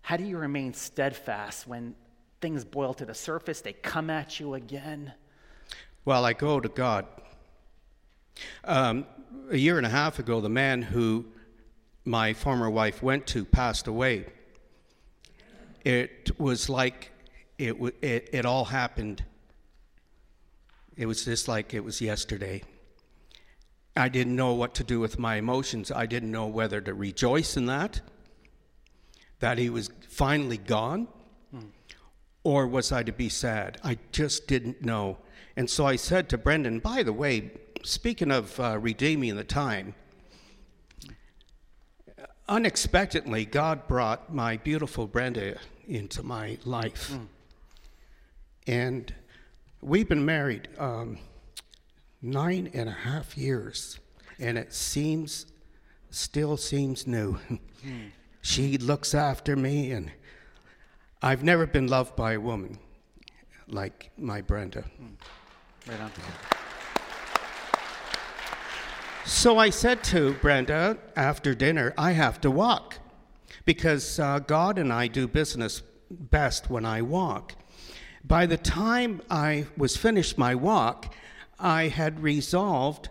how 0.01 0.15
do 0.15 0.23
you 0.23 0.37
remain 0.37 0.73
steadfast 0.73 1.67
when 1.67 1.93
things 2.39 2.63
boil 2.63 2.93
to 2.93 3.05
the 3.05 3.13
surface? 3.13 3.59
They 3.59 3.73
come 3.73 4.09
at 4.09 4.39
you 4.39 4.53
again. 4.53 5.13
Well, 6.05 6.23
I 6.23 6.31
go 6.31 6.61
to 6.61 6.69
God. 6.69 7.05
Um, 8.63 9.05
a 9.49 9.57
year 9.57 9.77
and 9.77 9.85
a 9.85 9.89
half 9.89 10.19
ago, 10.19 10.39
the 10.39 10.47
man 10.47 10.81
who 10.81 11.25
my 12.05 12.33
former 12.33 12.69
wife 12.69 13.03
went 13.03 13.27
to 13.27 13.43
passed 13.43 13.87
away 13.87 14.27
it 15.87 16.37
was 16.37 16.67
like 16.67 17.11
it, 17.57 17.75
it, 18.01 18.29
it 18.33 18.45
all 18.45 18.65
happened. 18.65 19.23
It 20.97 21.05
was 21.05 21.23
just 21.25 21.47
like 21.47 21.73
it 21.73 21.83
was 21.83 22.01
yesterday. 22.01 22.63
I 23.95 24.09
didn't 24.09 24.35
know 24.35 24.53
what 24.53 24.73
to 24.75 24.83
do 24.83 24.99
with 24.99 25.19
my 25.19 25.35
emotions. 25.35 25.91
I 25.91 26.05
didn't 26.07 26.31
know 26.31 26.47
whether 26.47 26.81
to 26.81 26.93
rejoice 26.93 27.55
in 27.55 27.67
that, 27.67 28.01
that 29.39 29.57
he 29.57 29.69
was 29.69 29.91
finally 30.09 30.57
gone, 30.57 31.07
or 32.43 32.67
was 32.67 32.91
I 32.91 33.03
to 33.03 33.11
be 33.11 33.29
sad? 33.29 33.79
I 33.83 33.97
just 34.11 34.47
didn't 34.47 34.81
know. 34.81 35.17
And 35.55 35.69
so 35.69 35.85
I 35.85 35.95
said 35.95 36.29
to 36.29 36.37
Brenda, 36.37 36.71
by 36.79 37.03
the 37.03 37.13
way, 37.13 37.51
speaking 37.83 38.31
of 38.31 38.59
uh, 38.59 38.77
redeeming 38.79 39.35
the 39.35 39.43
time, 39.43 39.95
unexpectedly, 42.47 43.45
God 43.45 43.87
brought 43.87 44.33
my 44.33 44.57
beautiful 44.57 45.07
Brenda 45.07 45.57
into 45.87 46.23
my 46.23 46.57
life. 46.65 47.11
And 48.65 49.13
we've 49.81 50.07
been 50.07 50.25
married 50.25 50.69
um, 50.77 51.17
nine 52.21 52.69
and 52.73 52.89
a 52.89 52.93
half 52.93 53.37
years, 53.37 53.99
and 54.39 54.57
it 54.57 54.73
seems, 54.73 55.45
still 56.09 56.57
seems 56.57 57.07
new. 57.07 57.37
she 58.41 58.77
looks 58.77 59.13
after 59.13 59.55
me, 59.55 59.91
and 59.91 60.11
I've 61.21 61.43
never 61.43 61.65
been 61.65 61.87
loved 61.87 62.15
by 62.15 62.33
a 62.33 62.39
woman 62.39 62.79
like 63.67 64.11
my 64.17 64.41
Brenda. 64.41 64.83
Right 65.87 65.99
on. 65.99 66.11
So 69.25 69.57
I 69.57 69.69
said 69.69 70.03
to 70.05 70.33
Brenda 70.35 70.97
after 71.15 71.53
dinner, 71.53 71.93
I 71.97 72.13
have 72.13 72.39
to 72.41 72.51
walk 72.51 72.95
because 73.65 74.19
uh, 74.19 74.39
God 74.39 74.79
and 74.79 74.91
I 74.91 75.07
do 75.07 75.27
business 75.27 75.81
best 76.09 76.69
when 76.69 76.85
I 76.85 77.01
walk. 77.01 77.53
By 78.27 78.45
the 78.45 78.57
time 78.57 79.21
I 79.29 79.67
was 79.77 79.95
finished 79.95 80.37
my 80.37 80.53
walk, 80.53 81.13
I 81.57 81.87
had 81.87 82.21
resolved 82.21 83.07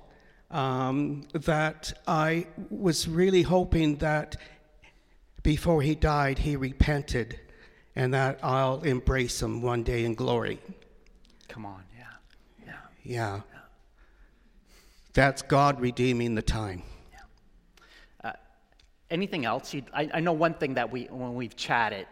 um, 0.50 1.22
that 1.32 1.94
I 2.06 2.48
was 2.68 3.08
really 3.08 3.40
hoping 3.40 3.96
that 3.96 4.36
before 5.42 5.80
he 5.80 5.94
died, 5.94 6.40
he 6.40 6.54
repented 6.56 7.40
and 7.94 8.12
that 8.12 8.40
I'll 8.42 8.82
embrace 8.82 9.40
him 9.40 9.62
one 9.62 9.82
day 9.84 10.04
in 10.04 10.14
glory. 10.14 10.60
Come 11.48 11.64
on, 11.64 11.82
yeah. 11.96 12.04
Yeah. 12.66 12.74
Yeah. 13.02 13.40
That's 15.14 15.40
God 15.40 15.80
redeeming 15.80 16.34
the 16.34 16.42
time. 16.42 16.82
Yeah. 18.22 18.32
Anything 19.10 19.46
else? 19.46 19.72
You'd, 19.72 19.86
I, 19.94 20.10
I 20.12 20.20
know 20.20 20.34
one 20.34 20.54
thing 20.54 20.74
that 20.74 20.92
we, 20.92 21.04
when 21.04 21.34
we've 21.34 21.56
chatted, 21.56 22.06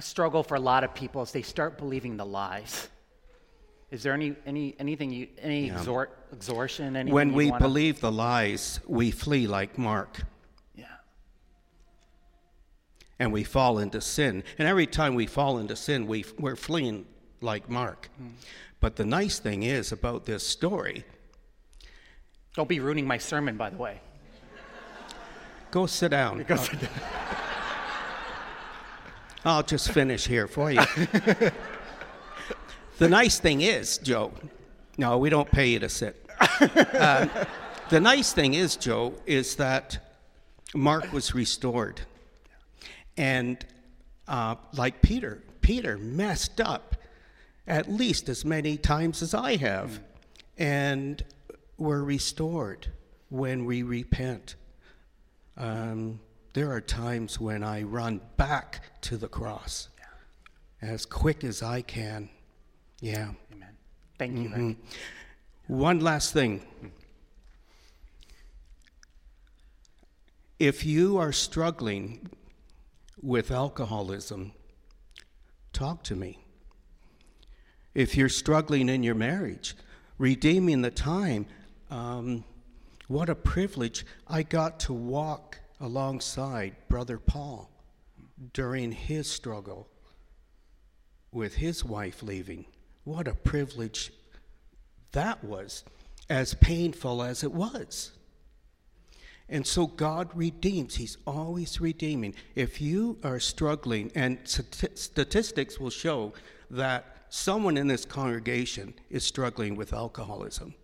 a 0.00 0.02
struggle 0.02 0.42
for 0.42 0.54
a 0.54 0.60
lot 0.60 0.82
of 0.82 0.94
people 0.94 1.20
is 1.20 1.30
they 1.30 1.42
start 1.42 1.76
believing 1.76 2.16
the 2.16 2.24
lies. 2.24 2.88
Is 3.90 4.02
there 4.02 4.14
any, 4.14 4.34
any 4.46 4.74
anything 4.78 5.10
you, 5.12 5.28
any 5.38 5.66
Yeah. 5.66 5.74
exhort, 5.76 6.08
exhortation? 6.32 6.96
Anything 6.96 7.12
When 7.12 7.34
we 7.34 7.50
wanna- 7.50 7.66
believe 7.66 8.00
the 8.00 8.10
lies, 8.10 8.80
we 8.86 9.10
flee 9.10 9.46
like 9.46 9.76
Mark. 9.76 10.22
Yeah. 10.74 10.86
and 13.18 13.30
we 13.30 13.44
fall 13.44 13.78
into 13.78 14.00
sin. 14.00 14.42
And 14.58 14.66
every 14.66 14.86
time 14.86 15.14
we 15.14 15.26
fall 15.26 15.58
into 15.58 15.76
sin, 15.76 16.06
we, 16.06 16.24
we're 16.38 16.56
fleeing 16.56 17.04
like 17.42 17.68
Mark. 17.68 18.08
Hmm. 18.16 18.28
But 18.80 18.96
the 18.96 19.04
nice 19.04 19.38
thing 19.38 19.62
is 19.64 19.92
about 19.92 20.24
this 20.24 20.46
story 20.46 21.04
Don't 22.54 22.68
be 22.70 22.80
ruining 22.80 23.06
my 23.06 23.18
sermon, 23.18 23.58
by 23.58 23.68
the 23.68 23.76
way. 23.76 24.00
go 25.70 25.84
sit 25.86 26.10
down. 26.10 26.46
I'll, 26.48 26.66
I'll 29.44 29.62
just 29.62 29.90
finish 29.92 30.26
here 30.26 30.46
for 30.46 30.70
you. 30.70 30.82
the 32.98 33.08
nice 33.08 33.38
thing 33.38 33.62
is, 33.62 33.96
Joe, 33.98 34.32
no, 34.98 35.16
we 35.16 35.30
don't 35.30 35.50
pay 35.50 35.68
you 35.68 35.78
to 35.78 35.88
sit. 35.88 36.26
Uh, 36.60 37.26
the 37.88 38.00
nice 38.00 38.32
thing 38.32 38.54
is, 38.54 38.76
Joe, 38.76 39.14
is 39.24 39.56
that 39.56 39.98
Mark 40.74 41.10
was 41.12 41.34
restored. 41.34 42.02
And 43.16 43.64
uh, 44.28 44.56
like 44.74 45.00
Peter, 45.00 45.42
Peter 45.62 45.96
messed 45.96 46.60
up 46.60 46.96
at 47.66 47.90
least 47.90 48.28
as 48.28 48.44
many 48.44 48.76
times 48.76 49.22
as 49.22 49.32
I 49.32 49.56
have. 49.56 50.00
And 50.58 51.22
we're 51.78 52.02
restored 52.02 52.88
when 53.30 53.64
we 53.64 53.82
repent. 53.82 54.56
Um, 55.56 56.20
there 56.52 56.72
are 56.72 56.80
times 56.80 57.38
when 57.38 57.62
I 57.62 57.82
run 57.82 58.20
back 58.36 59.00
to 59.02 59.16
the 59.16 59.28
cross 59.28 59.88
as 60.82 61.06
quick 61.06 61.44
as 61.44 61.62
I 61.62 61.82
can. 61.82 62.28
Yeah. 63.00 63.30
Amen. 63.52 63.76
Thank 64.18 64.36
you. 64.36 64.66
Rick. 64.68 64.76
One 65.66 66.00
last 66.00 66.32
thing. 66.32 66.62
If 70.58 70.84
you 70.84 71.16
are 71.16 71.32
struggling 71.32 72.28
with 73.22 73.50
alcoholism, 73.50 74.52
talk 75.72 76.02
to 76.04 76.16
me. 76.16 76.38
If 77.94 78.16
you're 78.16 78.28
struggling 78.28 78.88
in 78.88 79.02
your 79.02 79.14
marriage, 79.14 79.74
redeeming 80.18 80.82
the 80.82 80.90
time, 80.90 81.46
um, 81.90 82.44
what 83.08 83.28
a 83.28 83.34
privilege. 83.34 84.04
I 84.28 84.42
got 84.42 84.80
to 84.80 84.92
walk 84.92 85.58
alongside 85.80 86.76
Brother 86.88 87.18
Paul 87.18 87.70
during 88.52 88.92
his 88.92 89.28
struggle 89.30 89.88
with 91.32 91.54
his 91.54 91.84
wife 91.84 92.22
leaving. 92.22 92.66
What 93.04 93.26
a 93.26 93.34
privilege 93.34 94.12
that 95.12 95.42
was, 95.42 95.84
as 96.28 96.54
painful 96.54 97.22
as 97.22 97.42
it 97.42 97.52
was. 97.52 98.12
And 99.48 99.66
so 99.66 99.86
God 99.88 100.30
redeems. 100.34 100.94
He's 100.94 101.16
always 101.26 101.80
redeeming. 101.80 102.34
If 102.54 102.80
you 102.80 103.18
are 103.24 103.40
struggling, 103.40 104.12
and 104.14 104.38
statistics 104.44 105.80
will 105.80 105.90
show 105.90 106.32
that 106.70 107.16
someone 107.30 107.76
in 107.76 107.88
this 107.88 108.04
congregation 108.04 108.94
is 109.08 109.24
struggling 109.24 109.74
with 109.74 109.92
alcoholism, 109.92 110.74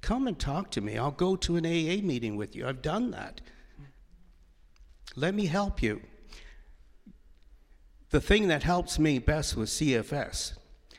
come 0.00 0.26
and 0.26 0.38
talk 0.38 0.70
to 0.72 0.80
me. 0.80 0.98
I'll 0.98 1.12
go 1.12 1.36
to 1.36 1.56
an 1.56 1.66
AA 1.66 2.02
meeting 2.04 2.36
with 2.36 2.56
you. 2.56 2.66
I've 2.66 2.82
done 2.82 3.12
that. 3.12 3.40
Let 5.16 5.34
me 5.34 5.46
help 5.46 5.82
you. 5.82 6.02
The 8.10 8.20
thing 8.20 8.48
that 8.48 8.62
helps 8.62 8.98
me 8.98 9.18
best 9.18 9.56
with 9.56 9.68
CFS, 9.68 10.54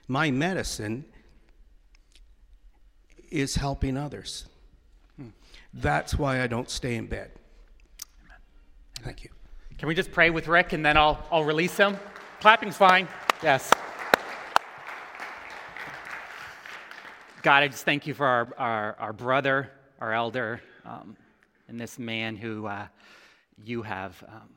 my 0.08 0.30
medicine 0.30 1.06
is 3.32 3.56
helping 3.56 3.98
others. 3.98 4.46
That's 5.74 6.18
why 6.18 6.42
I 6.42 6.48
don't 6.48 6.70
stay 6.70 6.96
in 6.96 7.08
bed. 7.08 7.32
Thank 9.04 9.24
you. 9.24 9.30
Can 9.78 9.88
we 9.88 9.96
just 9.96 10.12
pray 10.12 10.30
with 10.30 10.48
Rick 10.48 10.74
and 10.74 10.86
then 10.86 10.98
I'll, 10.98 11.24
I'll 11.32 11.44
release 11.44 11.78
him? 11.78 11.98
Clapping's 12.42 12.76
fine. 12.76 13.08
Yes. 13.42 13.72
God, 17.42 17.64
I 17.64 17.68
just 17.70 17.86
thank 17.86 18.06
you 18.06 18.14
for 18.14 18.26
our, 18.26 18.54
our, 18.58 18.96
our 19.00 19.14
brother, 19.14 19.72
our 20.00 20.14
elder, 20.14 20.62
um, 20.86 21.16
and 21.70 21.80
this 21.80 21.98
man 21.98 22.36
who 22.36 22.66
uh, 22.66 22.88
you 23.64 23.82
have 23.82 24.24
um, 24.28 24.50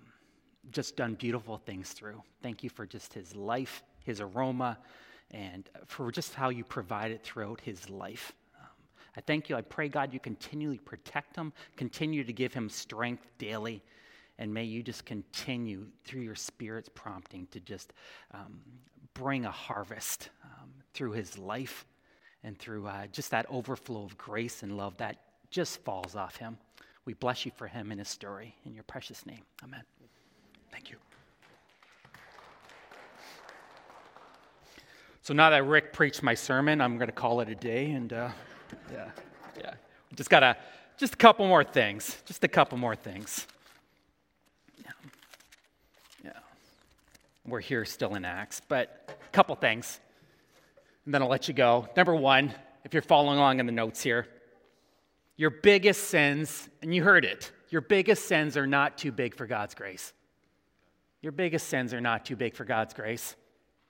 just 0.70 0.96
done 0.96 1.14
beautiful 1.14 1.58
things 1.58 1.92
through. 1.92 2.22
Thank 2.42 2.62
you 2.62 2.70
for 2.70 2.86
just 2.86 3.14
his 3.14 3.34
life, 3.34 3.82
his 4.04 4.20
aroma, 4.20 4.78
and 5.30 5.68
for 5.86 6.10
just 6.10 6.34
how 6.34 6.50
you 6.50 6.64
provided 6.64 7.22
throughout 7.22 7.60
his 7.60 7.88
life. 7.88 8.32
Um, 8.60 8.68
I 9.16 9.20
thank 9.20 9.48
you. 9.48 9.56
I 9.56 9.62
pray, 9.62 9.88
God, 9.88 10.12
you 10.12 10.20
continually 10.20 10.78
protect 10.78 11.36
him, 11.36 11.52
continue 11.76 12.24
to 12.24 12.32
give 12.32 12.52
him 12.52 12.68
strength 12.68 13.26
daily. 13.38 13.82
And 14.38 14.52
may 14.52 14.64
you 14.64 14.82
just 14.82 15.04
continue 15.04 15.86
through 16.04 16.22
your 16.22 16.34
Spirit's 16.34 16.88
prompting 16.88 17.46
to 17.50 17.60
just 17.60 17.92
um, 18.32 18.60
bring 19.14 19.44
a 19.44 19.50
harvest 19.50 20.30
um, 20.44 20.70
through 20.94 21.12
his 21.12 21.38
life 21.38 21.86
and 22.42 22.58
through 22.58 22.86
uh, 22.86 23.06
just 23.08 23.30
that 23.30 23.46
overflow 23.50 24.04
of 24.04 24.16
grace 24.16 24.62
and 24.62 24.76
love 24.76 24.96
that 24.96 25.18
just 25.50 25.84
falls 25.84 26.16
off 26.16 26.36
him. 26.36 26.56
We 27.04 27.14
bless 27.14 27.44
you 27.44 27.52
for 27.56 27.66
him 27.66 27.90
and 27.90 27.98
his 27.98 28.08
story. 28.08 28.54
In 28.64 28.74
your 28.74 28.84
precious 28.84 29.26
name. 29.26 29.42
Amen. 29.64 29.82
Thank 30.70 30.90
you. 30.90 30.96
So 35.22 35.34
now 35.34 35.50
that 35.50 35.64
Rick 35.66 35.92
preached 35.92 36.22
my 36.22 36.34
sermon, 36.34 36.80
I'm 36.80 36.96
going 36.96 37.08
to 37.08 37.14
call 37.14 37.40
it 37.40 37.48
a 37.48 37.54
day. 37.54 37.90
And 37.90 38.12
uh, 38.12 38.30
yeah, 38.92 39.10
yeah. 39.58 39.74
Just 40.14 40.30
got 40.30 40.40
to, 40.40 40.56
just 40.96 41.14
a 41.14 41.16
couple 41.16 41.46
more 41.46 41.64
things. 41.64 42.22
Just 42.24 42.44
a 42.44 42.48
couple 42.48 42.78
more 42.78 42.96
things. 42.96 43.46
Yeah. 44.84 44.90
Yeah. 46.24 46.30
We're 47.46 47.60
here 47.60 47.84
still 47.84 48.14
in 48.14 48.24
Acts, 48.24 48.62
but 48.68 49.08
a 49.08 49.32
couple 49.32 49.54
things. 49.56 50.00
And 51.04 51.14
then 51.14 51.22
I'll 51.22 51.28
let 51.28 51.48
you 51.48 51.54
go. 51.54 51.88
Number 51.96 52.14
one, 52.14 52.52
if 52.84 52.92
you're 52.92 53.02
following 53.02 53.38
along 53.38 53.58
in 53.58 53.66
the 53.66 53.72
notes 53.72 54.02
here, 54.02 54.26
your 55.36 55.50
biggest 55.50 56.04
sins, 56.04 56.68
and 56.82 56.94
you 56.94 57.02
heard 57.02 57.24
it, 57.24 57.52
your 57.70 57.80
biggest 57.80 58.26
sins 58.26 58.56
are 58.56 58.66
not 58.66 58.98
too 58.98 59.12
big 59.12 59.34
for 59.34 59.46
God's 59.46 59.74
grace. 59.74 60.12
Your 61.22 61.32
biggest 61.32 61.68
sins 61.68 61.94
are 61.94 62.00
not 62.00 62.24
too 62.24 62.36
big 62.36 62.54
for 62.54 62.64
God's 62.64 62.94
grace. 62.94 63.36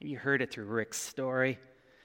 You 0.00 0.18
heard 0.18 0.42
it 0.42 0.52
through 0.52 0.66
Rick's 0.66 1.00
story. 1.00 1.58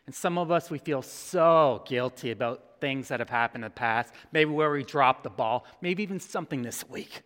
And 0.06 0.16
some 0.16 0.38
of 0.38 0.52
us, 0.52 0.72
we 0.72 0.78
feel 0.78 1.02
so 1.02 1.84
guilty 1.86 2.32
about 2.32 2.80
things 2.80 3.10
that 3.10 3.20
have 3.20 3.30
happened 3.30 3.64
in 3.64 3.70
the 3.70 3.76
past, 3.76 4.14
maybe 4.32 4.52
where 4.52 4.72
we 4.72 4.84
dropped 4.84 5.24
the 5.24 5.30
ball, 5.30 5.66
maybe 5.82 6.04
even 6.04 6.20
something 6.20 6.62
this 6.62 6.88
week. 6.88 7.24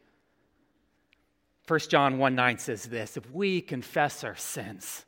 1 1.67 1.79
John 1.89 2.17
1 2.17 2.35
9 2.35 2.57
says 2.57 2.85
this 2.85 3.17
If 3.17 3.29
we 3.31 3.61
confess 3.61 4.23
our 4.23 4.35
sins, 4.35 5.05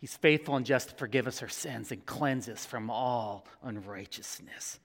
he's 0.00 0.16
faithful 0.16 0.56
and 0.56 0.66
just 0.66 0.90
to 0.90 0.94
forgive 0.96 1.26
us 1.26 1.40
our 1.40 1.48
sins 1.48 1.92
and 1.92 2.04
cleanse 2.04 2.48
us 2.48 2.66
from 2.66 2.90
all 2.90 3.46
unrighteousness. 3.62 4.80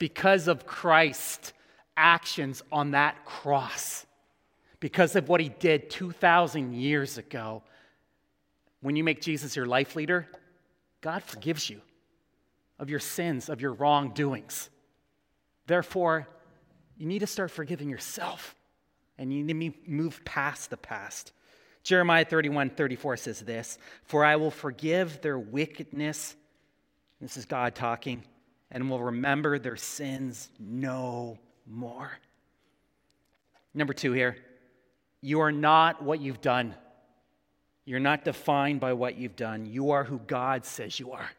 Because 0.00 0.48
of 0.48 0.66
Christ's 0.66 1.52
actions 1.96 2.62
on 2.72 2.90
that 2.92 3.24
cross, 3.24 4.04
because 4.80 5.14
of 5.14 5.28
what 5.28 5.40
he 5.40 5.50
did 5.50 5.90
2,000 5.90 6.74
years 6.74 7.18
ago, 7.18 7.62
when 8.80 8.96
you 8.96 9.04
make 9.04 9.20
Jesus 9.20 9.54
your 9.54 9.66
life 9.66 9.94
leader, 9.94 10.26
God 11.02 11.22
forgives 11.22 11.70
you 11.70 11.80
of 12.78 12.88
your 12.88 12.98
sins, 12.98 13.48
of 13.48 13.60
your 13.60 13.74
wrongdoings. 13.74 14.70
Therefore, 15.66 16.26
you 16.96 17.06
need 17.06 17.18
to 17.20 17.26
start 17.26 17.50
forgiving 17.50 17.90
yourself 17.90 18.56
and 19.18 19.32
you 19.32 19.44
need 19.44 19.74
to 19.74 19.90
move 19.90 20.24
past 20.24 20.70
the 20.70 20.78
past. 20.78 21.32
Jeremiah 21.82 22.24
31 22.24 22.70
34 22.70 23.18
says 23.18 23.40
this 23.40 23.78
For 24.04 24.24
I 24.24 24.36
will 24.36 24.50
forgive 24.50 25.20
their 25.20 25.38
wickedness. 25.38 26.36
This 27.20 27.36
is 27.36 27.44
God 27.44 27.74
talking, 27.74 28.22
and 28.70 28.88
will 28.88 29.02
remember 29.02 29.58
their 29.58 29.76
sins 29.76 30.48
no 30.58 31.38
more. 31.66 32.10
Number 33.74 33.92
two 33.92 34.12
here, 34.12 34.36
you 35.20 35.40
are 35.40 35.52
not 35.52 36.02
what 36.02 36.20
you've 36.20 36.40
done. 36.40 36.74
You're 37.84 38.00
not 38.00 38.24
defined 38.24 38.80
by 38.80 38.92
what 38.92 39.16
you've 39.16 39.36
done. 39.36 39.66
You 39.66 39.90
are 39.90 40.04
who 40.04 40.18
God 40.18 40.64
says 40.64 40.98
you 40.98 41.12
are. 41.12 41.30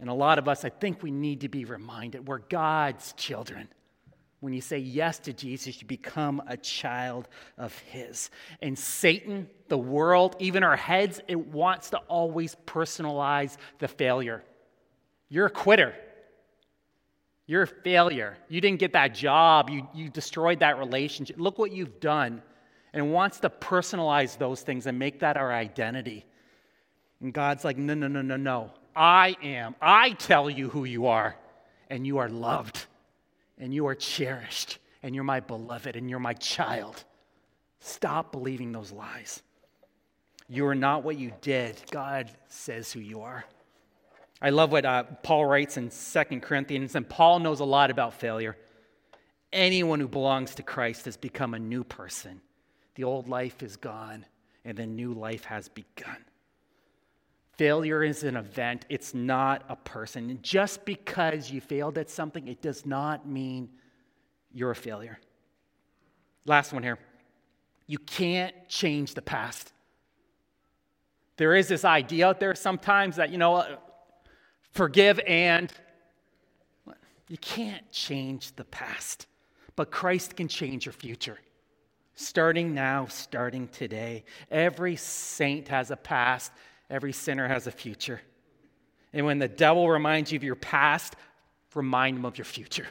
And 0.00 0.08
a 0.08 0.14
lot 0.14 0.38
of 0.38 0.48
us, 0.48 0.64
I 0.64 0.68
think 0.68 1.02
we 1.02 1.10
need 1.10 1.40
to 1.40 1.48
be 1.48 1.64
reminded 1.64 2.26
we're 2.26 2.38
God's 2.38 3.12
children. 3.14 3.68
When 4.40 4.52
you 4.52 4.60
say 4.60 4.78
yes 4.78 5.18
to 5.20 5.32
Jesus, 5.32 5.80
you 5.80 5.88
become 5.88 6.40
a 6.46 6.56
child 6.56 7.26
of 7.56 7.76
His. 7.90 8.30
And 8.62 8.78
Satan, 8.78 9.48
the 9.66 9.78
world, 9.78 10.36
even 10.38 10.62
our 10.62 10.76
heads, 10.76 11.20
it 11.26 11.48
wants 11.48 11.90
to 11.90 11.98
always 12.08 12.54
personalize 12.64 13.56
the 13.80 13.88
failure. 13.88 14.44
You're 15.28 15.46
a 15.46 15.50
quitter. 15.50 15.94
You're 17.46 17.62
a 17.62 17.66
failure. 17.66 18.36
You 18.48 18.60
didn't 18.60 18.78
get 18.78 18.92
that 18.92 19.14
job. 19.14 19.70
You, 19.70 19.88
you 19.94 20.08
destroyed 20.08 20.60
that 20.60 20.78
relationship. 20.78 21.36
Look 21.38 21.58
what 21.58 21.72
you've 21.72 22.00
done. 22.00 22.42
And 22.92 23.12
wants 23.12 23.40
to 23.40 23.50
personalize 23.50 24.38
those 24.38 24.62
things 24.62 24.86
and 24.86 24.98
make 24.98 25.20
that 25.20 25.36
our 25.36 25.52
identity. 25.52 26.24
And 27.20 27.32
God's 27.32 27.64
like, 27.64 27.76
no, 27.76 27.94
no, 27.94 28.08
no, 28.08 28.22
no, 28.22 28.36
no. 28.36 28.70
I 28.96 29.36
am. 29.42 29.74
I 29.80 30.10
tell 30.12 30.48
you 30.48 30.68
who 30.68 30.84
you 30.84 31.06
are. 31.06 31.36
And 31.90 32.06
you 32.06 32.18
are 32.18 32.28
loved 32.28 32.86
and 33.58 33.74
you 33.74 33.86
are 33.86 33.94
cherished, 33.94 34.78
and 35.02 35.14
you're 35.14 35.24
my 35.24 35.40
beloved, 35.40 35.96
and 35.96 36.08
you're 36.08 36.18
my 36.18 36.34
child. 36.34 37.04
Stop 37.80 38.32
believing 38.32 38.72
those 38.72 38.92
lies. 38.92 39.42
You 40.48 40.66
are 40.66 40.74
not 40.74 41.04
what 41.04 41.18
you 41.18 41.32
did. 41.40 41.80
God 41.90 42.30
says 42.48 42.92
who 42.92 43.00
you 43.00 43.20
are. 43.20 43.44
I 44.40 44.50
love 44.50 44.70
what 44.70 44.84
uh, 44.84 45.02
Paul 45.22 45.46
writes 45.46 45.76
in 45.76 45.90
2 45.90 46.40
Corinthians, 46.40 46.94
and 46.94 47.08
Paul 47.08 47.40
knows 47.40 47.60
a 47.60 47.64
lot 47.64 47.90
about 47.90 48.14
failure. 48.14 48.56
Anyone 49.52 49.98
who 49.98 50.08
belongs 50.08 50.54
to 50.56 50.62
Christ 50.62 51.06
has 51.06 51.16
become 51.16 51.54
a 51.54 51.58
new 51.58 51.82
person. 51.82 52.40
The 52.94 53.04
old 53.04 53.28
life 53.28 53.62
is 53.62 53.76
gone, 53.76 54.26
and 54.64 54.78
the 54.78 54.86
new 54.86 55.12
life 55.12 55.44
has 55.44 55.68
begun. 55.68 56.24
Failure 57.56 58.04
is 58.04 58.22
an 58.22 58.36
event, 58.36 58.86
it's 58.88 59.14
not 59.14 59.64
a 59.68 59.74
person. 59.74 60.30
And 60.30 60.40
just 60.44 60.84
because 60.84 61.50
you 61.50 61.60
failed 61.60 61.98
at 61.98 62.08
something, 62.08 62.46
it 62.46 62.62
does 62.62 62.86
not 62.86 63.26
mean 63.26 63.68
you're 64.52 64.70
a 64.70 64.76
failure. 64.76 65.18
Last 66.44 66.72
one 66.72 66.84
here. 66.84 66.98
You 67.88 67.98
can't 67.98 68.54
change 68.68 69.14
the 69.14 69.22
past. 69.22 69.72
There 71.36 71.56
is 71.56 71.66
this 71.66 71.84
idea 71.84 72.28
out 72.28 72.38
there 72.38 72.54
sometimes 72.54 73.16
that, 73.16 73.30
you 73.30 73.38
know, 73.38 73.78
forgive 74.78 75.20
and 75.26 75.72
you 77.28 77.36
can't 77.38 77.90
change 77.92 78.54
the 78.56 78.64
past, 78.64 79.26
but 79.76 79.90
Christ 79.90 80.36
can 80.36 80.48
change 80.48 80.86
your 80.86 80.94
future. 80.94 81.38
Starting 82.14 82.74
now, 82.74 83.06
starting 83.06 83.68
today. 83.68 84.24
Every 84.50 84.96
saint 84.96 85.68
has 85.68 85.90
a 85.90 85.96
past 85.96 86.50
Every 86.90 87.12
sinner 87.12 87.46
has 87.48 87.66
a 87.66 87.70
future. 87.70 88.20
And 89.12 89.26
when 89.26 89.38
the 89.38 89.48
devil 89.48 89.88
reminds 89.88 90.32
you 90.32 90.36
of 90.36 90.44
your 90.44 90.54
past, 90.54 91.16
remind 91.74 92.18
him 92.18 92.24
of 92.24 92.38
your 92.38 92.44
future. 92.44 92.86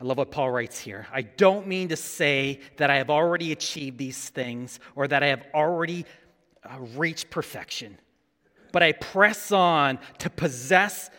I 0.00 0.04
love 0.04 0.18
what 0.18 0.30
Paul 0.30 0.50
writes 0.50 0.78
here. 0.78 1.06
I 1.12 1.22
don't 1.22 1.66
mean 1.66 1.88
to 1.88 1.96
say 1.96 2.60
that 2.76 2.88
I 2.88 2.96
have 2.96 3.10
already 3.10 3.52
achieved 3.52 3.98
these 3.98 4.28
things 4.28 4.78
or 4.94 5.08
that 5.08 5.22
I 5.22 5.26
have 5.26 5.44
already 5.52 6.06
uh, 6.64 6.78
reached 6.96 7.30
perfection, 7.30 7.98
but 8.72 8.82
I 8.82 8.92
press 8.92 9.52
on 9.52 9.98
to 10.18 10.30
possess 10.30 11.10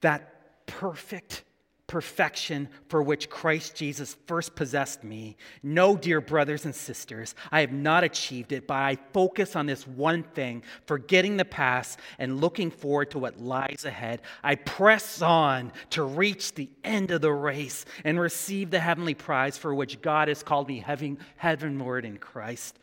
that 0.00 0.66
perfect 0.66 1.44
perfection 1.88 2.68
for 2.88 3.02
which 3.02 3.30
Christ 3.30 3.74
Jesus 3.74 4.14
first 4.26 4.54
possessed 4.54 5.02
me. 5.02 5.36
No, 5.62 5.96
dear 5.96 6.20
brothers 6.20 6.66
and 6.66 6.74
sisters, 6.74 7.34
I 7.50 7.62
have 7.62 7.72
not 7.72 8.04
achieved 8.04 8.52
it, 8.52 8.66
but 8.66 8.74
I 8.74 8.98
focus 9.14 9.56
on 9.56 9.64
this 9.64 9.86
one 9.86 10.22
thing, 10.22 10.62
forgetting 10.84 11.38
the 11.38 11.46
past 11.46 11.98
and 12.18 12.42
looking 12.42 12.70
forward 12.70 13.10
to 13.12 13.18
what 13.18 13.40
lies 13.40 13.86
ahead. 13.86 14.20
I 14.44 14.56
press 14.56 15.22
on 15.22 15.72
to 15.90 16.04
reach 16.04 16.54
the 16.54 16.68
end 16.84 17.10
of 17.10 17.22
the 17.22 17.32
race 17.32 17.86
and 18.04 18.20
receive 18.20 18.70
the 18.70 18.80
heavenly 18.80 19.14
prize 19.14 19.56
for 19.56 19.74
which 19.74 20.02
God 20.02 20.28
has 20.28 20.42
called 20.42 20.68
me 20.68 20.80
heaven, 20.80 21.18
heavenward 21.38 22.04
in 22.04 22.18
Christ. 22.18 22.78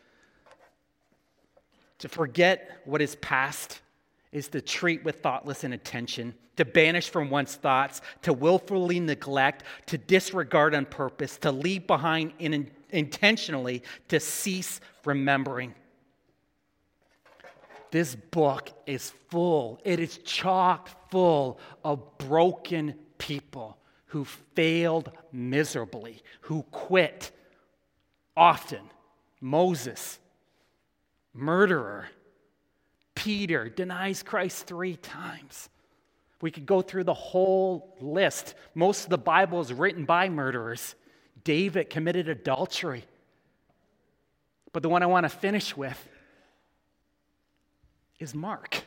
To 1.99 2.09
forget 2.09 2.81
what 2.85 3.03
is 3.03 3.15
past 3.17 3.81
is 4.35 4.49
to 4.49 4.59
treat 4.59 5.01
with 5.05 5.21
thoughtless 5.21 5.63
inattention, 5.63 6.35
to 6.57 6.65
banish 6.65 7.09
from 7.09 7.29
one's 7.29 7.55
thoughts, 7.55 8.01
to 8.21 8.33
willfully 8.33 8.99
neglect, 8.99 9.63
to 9.85 9.97
disregard 9.97 10.75
on 10.75 10.85
purpose, 10.85 11.37
to 11.37 11.53
leave 11.53 11.87
behind 11.87 12.33
in, 12.37 12.69
intentionally, 12.89 13.81
to 14.09 14.19
cease 14.19 14.81
remembering. 15.05 15.73
This 17.91 18.13
book 18.13 18.71
is 18.85 19.13
full, 19.29 19.79
it 19.85 20.01
is 20.01 20.17
chock 20.17 21.09
full 21.09 21.57
of 21.85 22.17
broken 22.17 22.95
people 23.17 23.77
who 24.07 24.25
failed 24.25 25.11
miserably, 25.31 26.21
who 26.41 26.63
quit 26.71 27.31
often. 28.35 28.81
Moses, 29.39 30.19
murderer, 31.33 32.09
Peter 33.15 33.69
denies 33.69 34.21
Christ 34.21 34.67
three 34.67 34.97
times. 34.97 35.69
We 36.41 36.51
could 36.51 36.65
go 36.65 36.81
through 36.81 37.05
the 37.05 37.13
whole 37.13 37.95
list. 37.99 38.55
Most 38.75 39.05
of 39.05 39.09
the 39.09 39.17
Bible 39.17 39.61
is 39.61 39.73
written 39.73 40.05
by 40.05 40.29
murderers. 40.29 40.95
David 41.43 41.89
committed 41.89 42.27
adultery. 42.29 43.05
But 44.73 44.83
the 44.83 44.89
one 44.89 45.01
I 45.01 45.07
want 45.07 45.23
to 45.23 45.29
finish 45.29 45.75
with 45.75 45.97
is 48.19 48.35
Mark. 48.35 48.83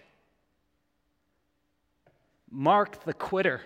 Mark 2.51 3.05
the 3.05 3.15
quitter. 3.15 3.63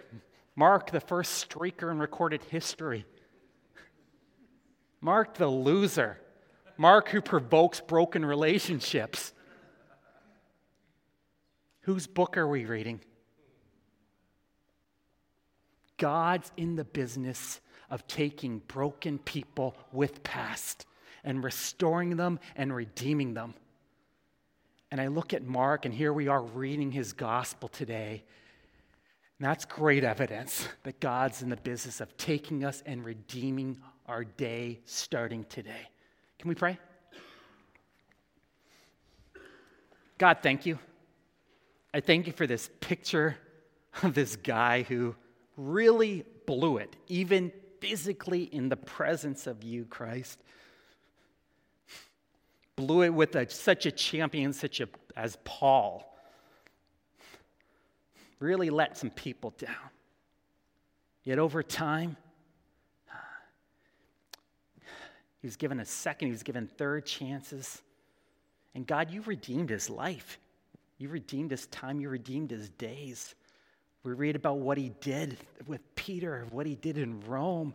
Mark 0.55 0.91
the 0.91 1.01
first 1.01 1.49
streaker 1.49 1.91
in 1.91 1.99
recorded 1.99 2.43
history. 2.45 3.05
Mark 5.01 5.35
the 5.35 5.49
loser. 5.49 6.19
Mark 6.77 7.09
who 7.09 7.21
provokes 7.21 7.81
broken 7.81 8.25
relationships. 8.25 9.33
Whose 11.83 12.07
book 12.07 12.37
are 12.37 12.47
we 12.47 12.65
reading? 12.65 13.01
God's 15.99 16.51
in 16.57 16.77
the 16.77 16.85
business 16.85 17.61
of 17.91 18.07
taking 18.07 18.61
broken 18.67 19.19
people 19.19 19.77
with 19.93 20.23
past 20.23 20.87
and 21.25 21.45
restoring 21.45 22.17
them 22.17 22.41
and 22.57 22.75
redeeming 22.75 23.35
them. 23.35 23.55
And 24.91 25.01
I 25.01 25.07
look 25.09 25.33
at 25.33 25.45
Mark, 25.45 25.85
and 25.85 25.95
here 25.95 26.13
we 26.13 26.29
are 26.29 26.43
reading 26.43 26.93
his 26.93 27.13
gospel 27.13 27.69
today. 27.69 28.25
And 29.39 29.49
that's 29.49 29.65
great 29.65 30.05
evidence 30.05 30.69
that 30.83 31.01
God's 31.01 31.43
in 31.43 31.49
the 31.49 31.57
business 31.57 32.01
of 32.01 32.17
taking 32.17 32.65
us 32.65 32.83
and 32.87 33.05
redeeming 33.05 33.79
our 34.07 34.25
day 34.25 34.81
starting 34.85 35.45
today. 35.45 35.89
Can 36.39 36.49
we 36.49 36.55
pray? 36.55 36.79
God, 40.19 40.39
thank 40.43 40.67
you. 40.67 40.79
I 41.95 42.01
thank 42.01 42.27
you 42.27 42.33
for 42.33 42.47
this 42.47 42.71
picture 42.81 43.37
of 44.03 44.15
this 44.15 44.37
guy 44.37 44.83
who 44.83 45.15
really 45.57 46.25
blew 46.47 46.79
it, 46.79 46.97
even 47.09 47.53
physically 47.81 48.45
in 48.45 48.69
the 48.69 48.77
presence 48.77 49.47
of 49.47 49.63
you, 49.63 49.85
Christ. 49.85 50.39
Blew 52.77 53.03
it 53.03 53.11
with 53.11 53.37
a, 53.37 53.49
such 53.51 53.85
a 53.85 53.93
champion 53.93 54.53
such 54.53 54.81
a, 54.81 54.89
as 55.17 55.37
Paul. 55.45 56.17
really 58.41 58.71
let 58.71 58.97
some 58.97 59.11
people 59.11 59.53
down. 59.59 59.91
Yet 61.25 61.39
over 61.39 61.63
time, 61.63 62.17
he 65.41 65.47
was 65.47 65.57
given 65.57 65.81
a 65.81 65.85
second, 65.85 66.29
he 66.29 66.33
was 66.33 66.43
given 66.43 66.67
third 66.67 67.05
chances. 67.05 67.83
And 68.75 68.87
God, 68.87 69.11
you 69.11 69.23
redeemed 69.23 69.71
his 69.71 69.91
life. 69.91 70.39
You 71.03 71.09
redeemed 71.09 71.51
his 71.51 71.67
time, 71.67 71.99
you 71.99 72.09
redeemed 72.09 72.53
his 72.53 72.69
days. 72.71 73.35
We 74.05 74.13
read 74.13 74.37
about 74.37 74.59
what 74.59 74.79
he 74.79 74.93
did 75.01 75.37
with 75.67 75.81
Peter, 75.97 76.47
what 76.53 76.65
he 76.65 76.77
did 76.77 76.97
in 76.97 77.19
Rome. 77.23 77.75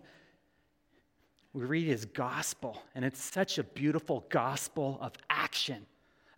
We 1.52 1.66
read 1.66 1.88
his 1.88 2.06
gospel, 2.06 2.82
and 2.96 3.04
it's 3.04 3.22
such 3.22 3.58
a 3.58 3.66
beautiful 3.66 4.26
gospel 4.30 4.98
of 5.02 5.12
action 5.30 5.86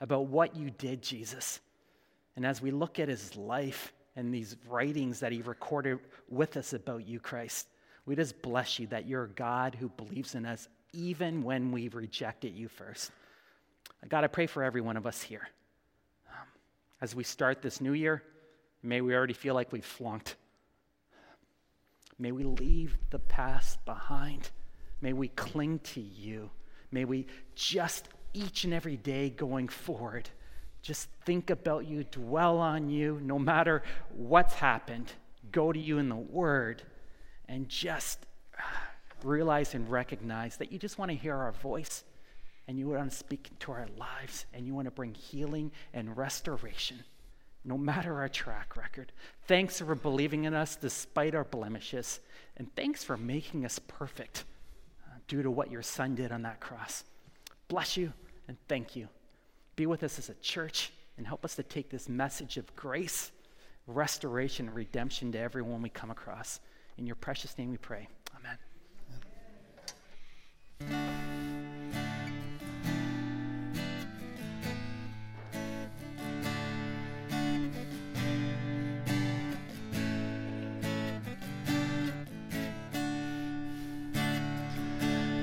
about 0.02 0.26
what 0.30 0.56
you 0.56 0.72
did, 0.72 1.04
Jesus. 1.04 1.60
And 2.36 2.44
as 2.44 2.60
we 2.60 2.72
look 2.72 2.98
at 2.98 3.08
his 3.08 3.36
life 3.36 3.94
and 4.16 4.34
these 4.34 4.56
writings 4.68 5.20
that 5.20 5.32
he 5.32 5.44
recorded 5.44 6.00
with 6.28 6.58
us 6.58 6.74
about 6.74 7.08
you, 7.08 7.20
Christ, 7.20 7.68
we 8.08 8.16
just 8.16 8.42
bless 8.42 8.80
you 8.80 8.88
that 8.88 9.06
you're 9.06 9.26
a 9.26 9.30
God 9.30 9.76
who 9.80 9.90
believes 9.90 10.34
in 10.34 10.44
us 10.44 10.68
even 10.94 11.44
when 11.44 11.72
we 11.72 11.88
rejected 11.90 12.56
you 12.56 12.68
first. 12.68 13.12
God, 14.08 14.24
I 14.24 14.28
pray 14.28 14.48
for 14.48 14.64
every 14.64 14.82
one 14.82 14.98
of 14.98 15.06
us 15.06 15.22
here. 15.22 15.50
As 17.02 17.16
we 17.16 17.24
start 17.24 17.62
this 17.62 17.80
new 17.80 17.94
year, 17.94 18.24
may 18.84 19.02
we 19.02 19.16
already 19.16 19.34
feel 19.34 19.56
like 19.56 19.72
we've 19.72 19.86
flunked. 19.86 20.36
May 22.18 22.32
we 22.34 22.44
leave 22.44 22.98
the 23.10 23.20
past 23.20 23.84
behind. 23.86 24.50
May 25.02 25.14
we 25.14 25.30
cling 25.30 25.80
to 25.80 26.02
you. 26.02 26.50
May 26.92 27.06
we 27.06 27.28
just 27.56 28.10
each 28.34 28.64
and 28.64 28.74
every 28.74 28.98
day 28.98 29.30
going 29.30 29.68
forward, 29.68 30.30
just 30.82 31.10
think 31.26 31.50
about 31.50 31.88
you, 31.88 32.04
dwell 32.04 32.58
on 32.58 32.90
you, 32.90 33.20
no 33.24 33.40
matter 33.40 33.82
what's 34.10 34.54
happened. 34.54 35.12
Go 35.52 35.72
to 35.72 35.80
you 35.80 35.98
in 35.98 36.10
the 36.10 36.16
Word 36.16 36.84
and 37.48 37.68
just 37.68 38.26
realize 39.24 39.74
and 39.74 39.90
recognize 39.90 40.58
that 40.58 40.72
you 40.72 40.80
just 40.80 40.98
want 40.98 41.12
to 41.12 41.18
hear 41.18 41.36
our 41.36 41.52
voice 41.52 42.04
and 42.70 42.78
you 42.78 42.88
want 42.88 43.10
to 43.10 43.18
speak 43.18 43.48
into 43.50 43.72
our 43.72 43.88
lives 43.98 44.46
and 44.54 44.68
you 44.68 44.76
want 44.76 44.86
to 44.86 44.92
bring 44.92 45.16
healing 45.16 45.72
and 45.92 46.16
restoration 46.16 47.04
no 47.66 47.80
matter 47.80 48.20
our 48.20 48.30
track 48.30 48.78
record. 48.78 49.12
Thanks 49.48 49.80
for 49.80 49.96
believing 49.96 50.44
in 50.44 50.54
us 50.54 50.76
despite 50.76 51.34
our 51.34 51.46
blemishes. 51.46 52.20
And 52.58 52.74
thanks 52.76 53.04
for 53.04 53.18
making 53.18 53.66
us 53.66 53.80
perfect 53.80 54.44
uh, 55.04 55.16
due 55.28 55.42
to 55.42 55.50
what 55.50 55.72
your 55.72 55.82
son 55.82 56.14
did 56.14 56.32
on 56.32 56.44
that 56.44 56.60
cross. 56.60 57.06
Bless 57.70 57.98
you 57.98 58.14
and 58.48 58.56
thank 58.68 58.96
you. 58.96 59.08
Be 59.76 59.88
with 59.88 60.04
us 60.04 60.20
as 60.20 60.30
a 60.30 60.36
church 60.36 60.92
and 61.18 61.26
help 61.26 61.44
us 61.44 61.56
to 61.56 61.64
take 61.64 61.90
this 61.90 62.08
message 62.08 62.58
of 62.58 62.76
grace, 62.76 63.32
restoration, 63.88 64.68
and 64.68 64.76
redemption 64.76 65.32
to 65.32 65.40
everyone 65.40 65.82
we 65.82 65.90
come 65.90 66.12
across. 66.12 66.60
In 67.00 67.08
your 67.08 67.16
precious 67.16 67.58
name 67.58 67.72
we 67.72 67.78
pray. 67.78 68.08
Amen. 70.80 71.09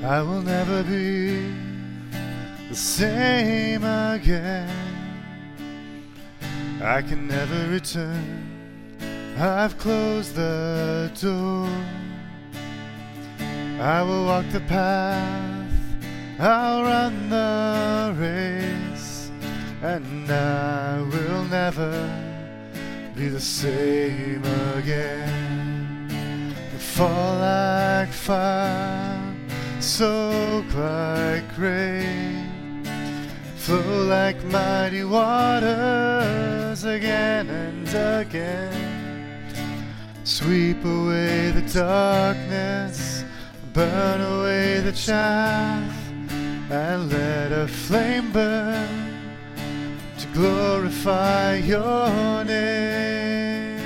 I 0.07 0.23
will 0.23 0.41
never 0.41 0.85
be 0.85 1.53
the 2.69 2.77
same 2.77 3.83
again. 3.83 4.71
I 6.81 7.03
can 7.03 7.27
never 7.27 7.67
return. 7.67 8.95
I've 9.37 9.77
closed 9.79 10.37
the 10.37 11.11
door. 11.21 11.69
I 13.81 14.03
will 14.03 14.27
walk 14.27 14.49
the 14.53 14.61
path. 14.61 15.73
I'll 16.39 16.85
run 16.85 17.29
the 17.29 18.15
race. 18.17 19.33
And 19.83 20.31
I 20.31 21.01
will 21.01 21.45
never 21.47 21.91
be 23.17 23.27
the 23.29 23.41
same 23.41 24.45
again. 24.77 26.55
Fall 26.79 27.39
like 27.41 28.13
fire 28.13 29.16
soak 29.87 30.75
like 30.75 31.57
rain, 31.57 32.83
flow 33.57 34.05
like 34.07 34.43
mighty 34.47 35.05
waters 35.05 36.83
again 36.85 37.49
and 37.49 37.89
again. 37.89 39.45
Sweep 40.25 40.85
away 40.85 41.53
the 41.53 41.63
darkness, 41.73 43.25
burn 43.73 44.21
away 44.21 44.81
the 44.81 44.91
chaff, 44.91 45.93
and 46.69 47.09
let 47.09 47.53
a 47.53 47.69
flame 47.69 48.33
burn 48.33 48.89
to 50.19 50.27
glorify 50.35 51.59
your 51.59 52.43
name. 52.43 53.79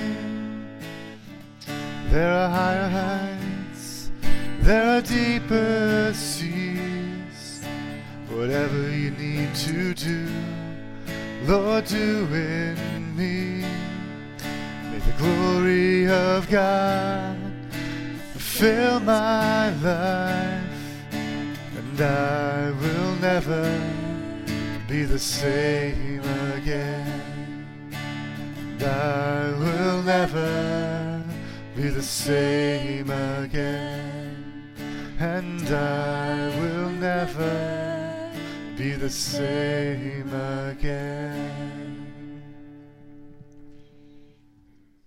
There 2.11 2.33
are 2.33 2.49
higher 2.49 2.89
heights, 2.89 3.30
there 4.71 4.99
are 4.99 5.01
deeper 5.01 6.13
seas. 6.15 7.65
Whatever 8.29 8.89
you 8.89 9.11
need 9.11 9.53
to 9.67 9.95
do, 9.95 10.29
Lord, 11.45 11.87
do 11.87 12.25
in 12.33 13.17
me. 13.17 13.65
May 14.91 14.99
the 14.99 15.17
glory 15.19 16.09
of 16.09 16.49
God 16.49 17.37
fill 18.37 19.01
my 19.01 19.71
life, 19.83 21.03
and 21.11 22.01
I 22.01 22.71
will 22.71 23.15
never 23.17 23.65
be 24.87 25.03
the 25.03 25.19
same 25.19 26.23
again. 26.55 27.67
And 28.79 28.83
I 28.85 29.51
will 29.63 30.03
never 30.03 31.25
be 31.75 31.89
the 31.89 32.03
same 32.03 33.11
again. 33.11 34.20
And 35.21 35.69
I 35.69 36.49
will 36.59 36.89
never 36.93 38.33
be 38.75 38.93
the 38.93 39.11
same 39.11 40.33
again. 40.33 42.43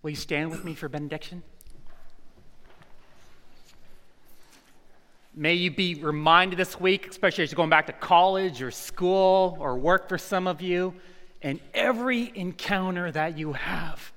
Will 0.04 0.12
you 0.12 0.16
stand 0.16 0.52
with 0.52 0.64
me 0.64 0.76
for 0.76 0.88
benediction? 0.88 1.42
May 5.34 5.56
you 5.56 5.72
be 5.72 5.96
reminded 5.96 6.60
this 6.60 6.80
week, 6.80 7.08
especially 7.08 7.46
as 7.46 7.52
you're 7.52 7.58
going 7.58 7.72
back 7.72 7.88
to 7.88 7.94
college 7.94 8.62
or 8.62 8.70
school 8.70 9.58
or 9.60 9.76
work 9.76 10.10
for 10.10 10.20
some 10.20 10.46
of 10.46 10.62
you, 10.62 10.94
and 11.42 11.60
every 11.74 12.32
encounter 12.36 13.12
that 13.12 13.36
you 13.36 13.54
have, 13.54 14.12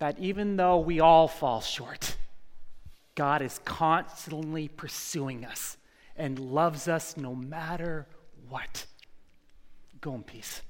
that 0.00 0.18
even 0.18 0.56
though 0.56 0.78
we 0.78 0.98
all 0.98 1.28
fall 1.28 1.60
short, 1.60 2.16
God 3.18 3.42
is 3.42 3.58
constantly 3.64 4.68
pursuing 4.68 5.44
us 5.44 5.76
and 6.16 6.38
loves 6.38 6.86
us 6.86 7.16
no 7.16 7.34
matter 7.34 8.06
what. 8.48 8.86
Go 10.00 10.14
in 10.14 10.22
peace. 10.22 10.62